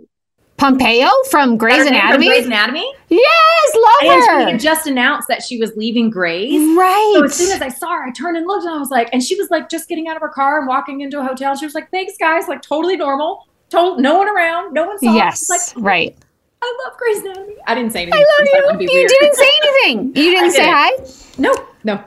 [0.58, 2.26] Pompeo from Grey's name from Anatomy?
[2.26, 2.92] Grey's Anatomy.
[3.08, 4.50] Yes, love And she her.
[4.50, 6.76] had just announced that she was leaving Grey's.
[6.76, 7.12] right.
[7.16, 9.08] So as soon as I saw her, I turned and looked, and I was like,
[9.12, 11.56] and she was like just getting out of her car and walking into a hotel.
[11.56, 13.46] She was like, "Thanks, guys," like totally normal.
[13.70, 15.14] Told no one around, no one saw.
[15.14, 16.16] yes, like, right.
[16.60, 17.54] I love Grey's Anatomy.
[17.66, 18.20] I didn't say anything.
[18.20, 18.88] I love you.
[18.90, 19.08] You weird.
[19.20, 20.06] didn't say anything.
[20.08, 20.74] You didn't I say didn't.
[20.74, 20.90] hi.
[21.38, 21.54] No,
[21.84, 22.04] no,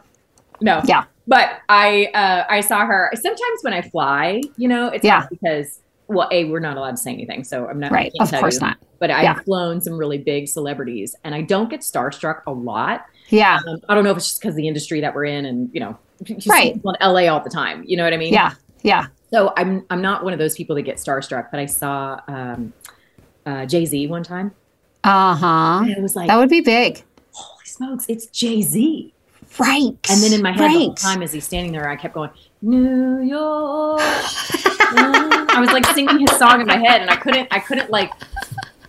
[0.59, 0.81] no.
[0.85, 1.05] Yeah.
[1.27, 3.11] But I, uh, I saw her.
[3.13, 5.27] Sometimes when I fly, you know, it's Yeah.
[5.29, 5.79] because
[6.11, 7.91] well, a we're not allowed to say anything, so I'm not.
[7.91, 8.11] Right.
[8.19, 8.61] Of course you.
[8.67, 8.77] not.
[8.99, 9.39] But I've Yeah.
[9.41, 13.05] flown some really big celebrities, and I don't get starstruck a lot.
[13.29, 13.59] Yeah.
[13.67, 15.79] Um, I don't know if it's just because the industry that we're in, and you
[15.79, 16.73] know, you Right.
[16.75, 17.83] in LA all the time.
[17.87, 18.33] You know what I mean?
[18.33, 18.51] Yeah.
[18.83, 19.07] Yeah.
[19.31, 22.73] So I'm I'm not one of those people that get starstruck, but I saw um,
[23.45, 24.51] uh, Jay Z one time,
[25.03, 25.79] Uh huh.
[25.83, 27.03] and it was like, That would be big.
[27.31, 29.13] holy smokes, it's Jay Z.
[29.57, 29.97] Right.
[30.09, 32.29] And then in my head the whole time as he's standing there, I kept going,
[32.61, 33.99] New York.
[34.93, 38.11] I was like singing his song in my head, and I couldn't I couldn't like.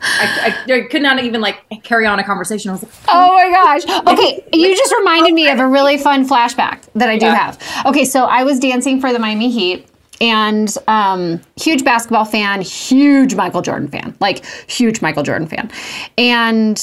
[0.05, 2.71] I, I, I could not even like carry on a conversation.
[2.71, 4.03] I was like, Oh my gosh.
[4.13, 7.37] Okay, you just reminded me of a really fun flashback that I do Yeah.
[7.37, 7.87] have.
[7.87, 9.87] Okay, so I was dancing for the Miami Heat
[10.23, 15.71] and um, huge basketball fan, huge Michael Jordan fan, like huge Michael Jordan fan.
[16.17, 16.79] And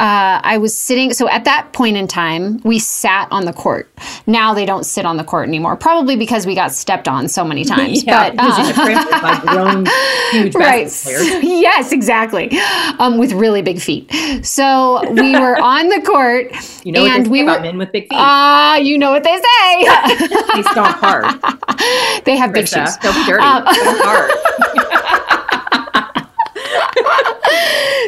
[0.00, 3.88] uh, I was sitting, so at that point in time, we sat on the court.
[4.26, 7.44] Now they don't sit on the court anymore, probably because we got stepped on so
[7.44, 8.04] many times.
[8.04, 9.86] yeah, but, uh, you get trampled grown,
[10.32, 10.84] huge right.
[10.84, 11.44] basketball players.
[11.64, 12.50] Yes, exactly.
[12.98, 14.10] Um, with really big feet.
[14.44, 16.52] So we were on the court,
[16.84, 17.62] You know what and they say we about were.
[17.62, 18.10] men with big feet?
[18.14, 20.56] Ah, you know what they say.
[20.56, 21.24] they stomp hard.
[22.24, 22.96] they have big Shoes.
[22.98, 23.42] Don't be dirty.
[23.42, 24.30] Um, hard.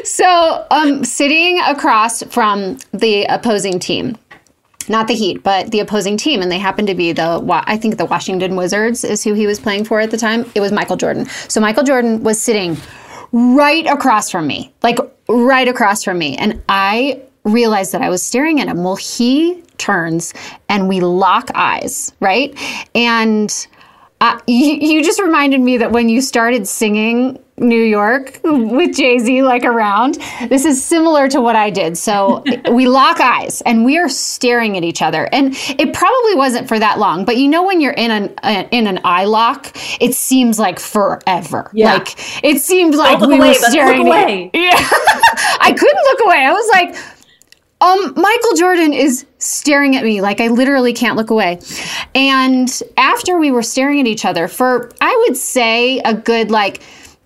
[0.04, 4.16] So um sitting across from the opposing team
[4.88, 7.96] not the heat but the opposing team and they happened to be the i think
[7.96, 10.96] the washington wizards is who he was playing for at the time it was michael
[10.96, 12.76] jordan so michael jordan was sitting
[13.32, 14.98] right across from me like
[15.28, 19.62] right across from me and i realized that i was staring at him well he
[19.78, 20.32] turns
[20.68, 22.56] and we lock eyes right
[22.94, 23.66] and
[24.20, 29.18] uh, you, you just reminded me that when you started singing New York with Jay
[29.18, 31.98] Z like around, this is similar to what I did.
[31.98, 36.66] So we lock eyes and we are staring at each other, and it probably wasn't
[36.68, 37.24] for that long.
[37.24, 40.78] But you know when you're in an uh, in an eye lock, it seems like
[40.78, 41.70] forever.
[41.74, 41.94] Yeah.
[41.94, 44.06] Like it seemed like we away, were but look staring.
[44.06, 44.50] away.
[44.54, 44.76] Yeah,
[45.60, 46.44] I couldn't look away.
[46.44, 47.15] I was like.
[47.80, 51.60] Um, Michael Jordan is staring at me like I literally can't look away.
[52.14, 56.80] And after we were staring at each other for, I would say, a good like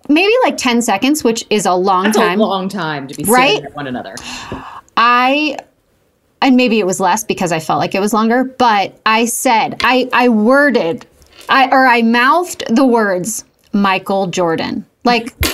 [0.09, 2.39] maybe like 10 seconds, which is a long That's time.
[2.41, 3.51] a long time to be Right?
[3.57, 4.15] staring at one another.
[4.97, 5.57] I
[6.41, 9.77] and maybe it was less because I felt like it was longer, but I said,
[9.83, 11.05] I I worded
[11.47, 14.85] I or I mouthed the words Michael Jordan.
[15.05, 15.33] Like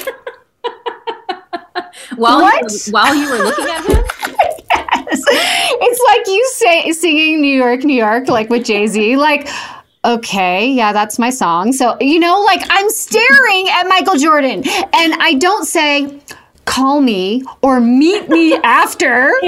[2.16, 2.62] While What?
[2.72, 4.04] You were, while you were looking at him,
[6.08, 9.18] like you say singing New York, New York, like with Jay Z.
[9.18, 9.49] Like,
[10.03, 11.74] okay, yeah, that's my song.
[11.74, 16.20] So you know, like I'm staring at Michael Jordan, and I don't say,
[16.66, 19.32] "Call me" or "Meet me after."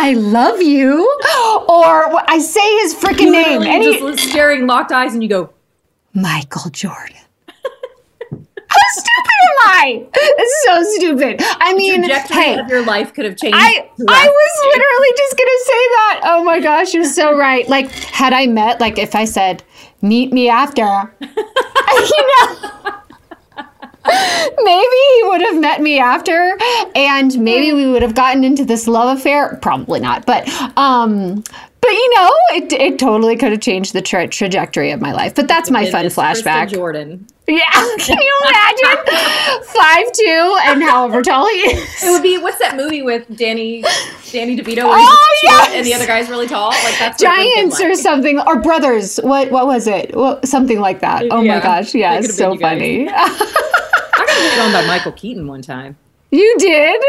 [0.00, 1.02] I love you,
[1.68, 5.50] or I say his freaking name, and he, staring, locked eyes, and you go,
[6.14, 7.16] Michael Jordan.
[8.30, 9.27] How stupid
[10.12, 11.40] This is so stupid.
[11.42, 13.56] I mean, hey, your life could have changed.
[13.58, 16.20] I I was literally just gonna say that.
[16.24, 17.68] Oh my gosh, you're so right.
[17.68, 19.62] Like, had I met, like, if I said,
[20.02, 20.82] "Meet me after,"
[21.20, 22.94] you know.
[24.10, 26.56] Maybe he would have met me after,
[26.94, 29.58] and maybe we would have gotten into this love affair.
[29.60, 30.48] Probably not, but
[30.78, 31.42] um,
[31.80, 35.34] but you know, it it totally could have changed the tra- trajectory of my life.
[35.34, 36.70] But that's my fun Goodness, Trista flashback.
[36.70, 37.26] Jordan.
[37.48, 37.64] Yeah,
[37.98, 39.62] can you imagine?
[39.64, 42.02] Five two and however tall he is.
[42.04, 43.82] It would be what's that movie with Danny
[44.30, 44.82] Danny DeVito?
[44.84, 45.70] Oh, yes!
[45.74, 46.68] And the other guy's really tall.
[46.68, 47.98] Like that's giants or like.
[47.98, 52.18] something or brothers what what was it well, something like that oh my gosh yeah
[52.18, 52.78] it's so been you guys.
[52.78, 53.08] funny
[54.18, 55.96] I got hit on by Michael Keaton one time.
[56.30, 57.02] you did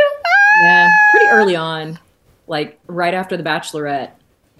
[0.64, 2.00] Yeah, pretty early on,
[2.48, 4.12] like right after The Bachelorette.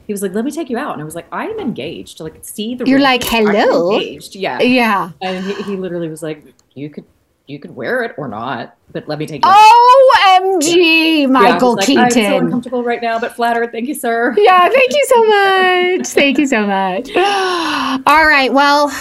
[0.10, 2.20] He was like, "Let me take you out," and I was like, "I am engaged."
[2.20, 4.36] Like, see the You're like, "Hello?" engaged.
[4.36, 6.44] Yeah, yeah and he, he literally was like,
[6.74, 7.06] "You could,
[7.46, 11.28] you could wear it or not, but let me take you." out." omg Yeah, I
[11.28, 13.72] was michael like, I'm so uncomfortable right now, but flattered.
[13.72, 14.34] Thank you, sir.
[14.36, 18.92] yeah thank you so much thank you so much all right well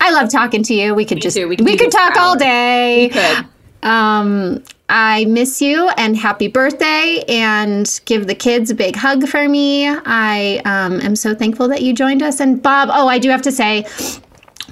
[0.00, 0.94] I love talking to you.
[0.94, 1.46] We could just too.
[1.48, 2.40] We we could could, do this talk for all hours.
[2.40, 3.10] day.
[3.12, 3.46] Good.
[3.82, 9.48] Um, I miss you and happy birthday and give the kids a big hug for
[9.48, 9.88] me.
[9.88, 12.40] I um, am so thankful that you joined us.
[12.40, 13.86] And Bob, oh, I do have to say,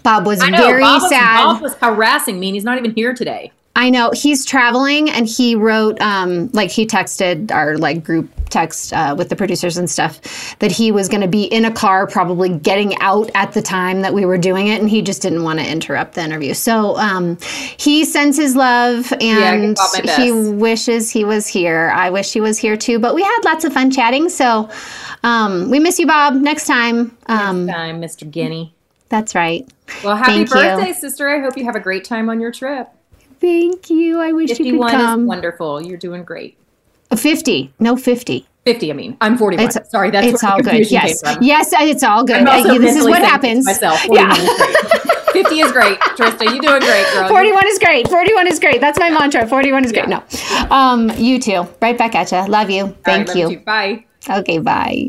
[0.03, 0.57] Bob was know.
[0.57, 1.45] very Bob was, sad.
[1.45, 3.53] Bob was harassing me, and he's not even here today.
[3.77, 8.93] I know he's traveling and he wrote, um, like he texted our like group text
[8.93, 12.07] uh, with the producers and stuff that he was going to be in a car,
[12.07, 15.45] probably getting out at the time that we were doing it, and he just didn't
[15.45, 16.55] want to interrupt the interview.
[16.55, 17.39] So um,
[17.77, 21.93] he sends his love and my he wishes he was here.
[21.95, 24.29] I wish he was here too, but we had lots of fun chatting.
[24.29, 24.69] So
[25.23, 26.35] um, we miss you, Bob.
[26.35, 27.17] Next time.
[27.27, 28.29] Um, Time, Mr.
[28.29, 28.73] Guiney.
[29.09, 29.69] that's right.
[30.03, 30.55] Well, happy Thank you.
[30.55, 31.29] birthday, sister.
[31.29, 32.89] I hope you have a great time on your trip.
[33.41, 34.21] Thank you.
[34.21, 35.27] I wish you could 51 is come.
[35.27, 35.81] wonderful.
[35.81, 36.57] You're doing great.
[37.17, 37.73] 50.
[37.79, 38.47] No, 50.
[38.65, 39.17] 50, I mean.
[39.21, 39.65] I'm 41.
[39.69, 40.91] It's- Sorry, that's it's all good.
[40.91, 42.47] Yes, yes, it's all good.
[42.47, 43.65] Uh, this is what happens.
[43.65, 44.43] Myself, 41 Yeah.
[44.43, 45.99] is 50 is great.
[46.01, 47.29] Trista, you doing great, girl.
[47.29, 48.09] 41 is great.
[48.09, 48.81] 41 is great.
[48.81, 49.47] That's my mantra.
[49.47, 50.09] 41 is great.
[50.09, 50.23] No.
[50.71, 51.67] Um, you too.
[51.81, 52.47] Right back at you.
[52.51, 52.85] Love you.
[52.87, 53.49] Right, Thank love you.
[53.51, 53.59] too.
[53.61, 54.05] Bye.
[54.29, 55.09] Okay, bye.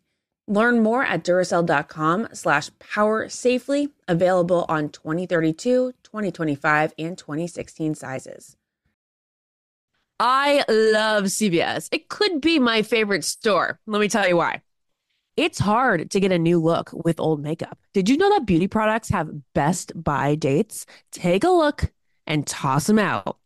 [0.51, 8.57] Learn more at Duracell.com slash power safely, available on 2032, 2025, and 2016 sizes.
[10.19, 11.87] I love CVS.
[11.93, 13.79] It could be my favorite store.
[13.87, 14.61] Let me tell you why.
[15.37, 17.79] It's hard to get a new look with old makeup.
[17.93, 20.85] Did you know that beauty products have best buy dates?
[21.13, 21.93] Take a look
[22.27, 23.37] and toss them out.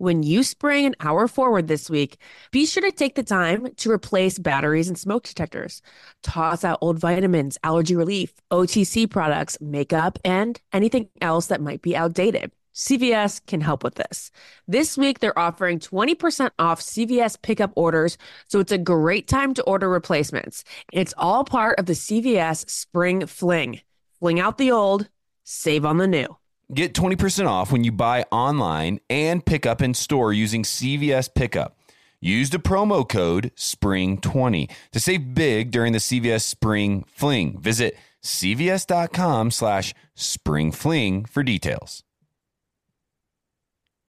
[0.00, 2.16] When you spring an hour forward this week,
[2.52, 5.82] be sure to take the time to replace batteries and smoke detectors.
[6.22, 11.94] Toss out old vitamins, allergy relief, OTC products, makeup, and anything else that might be
[11.94, 12.50] outdated.
[12.74, 14.30] CVS can help with this.
[14.66, 19.62] This week, they're offering 20% off CVS pickup orders, so it's a great time to
[19.64, 20.64] order replacements.
[20.94, 23.82] It's all part of the CVS Spring Fling.
[24.18, 25.10] Fling out the old,
[25.44, 26.39] save on the new.
[26.72, 31.76] Get 20% off when you buy online and pick up in store using CVS Pickup.
[32.20, 37.58] Use the promo code SPRING20 to save big during the CVS Spring Fling.
[37.58, 42.04] Visit cvs.com slash springfling for details.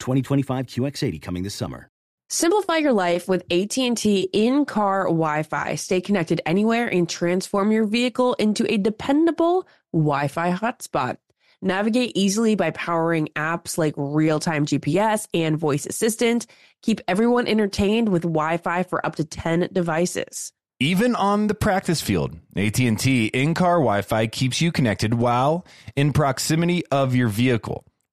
[0.00, 1.88] 2025 QX80 coming this summer.
[2.32, 5.74] Simplify your life with AT&T in-car Wi-Fi.
[5.74, 11.16] Stay connected anywhere and transform your vehicle into a dependable Wi-Fi hotspot.
[11.60, 16.46] Navigate easily by powering apps like real-time GPS and voice assistant.
[16.82, 20.52] Keep everyone entertained with Wi-Fi for up to 10 devices.
[20.78, 27.14] Even on the practice field, AT&T in-car Wi-Fi keeps you connected while in proximity of
[27.14, 27.84] your vehicle.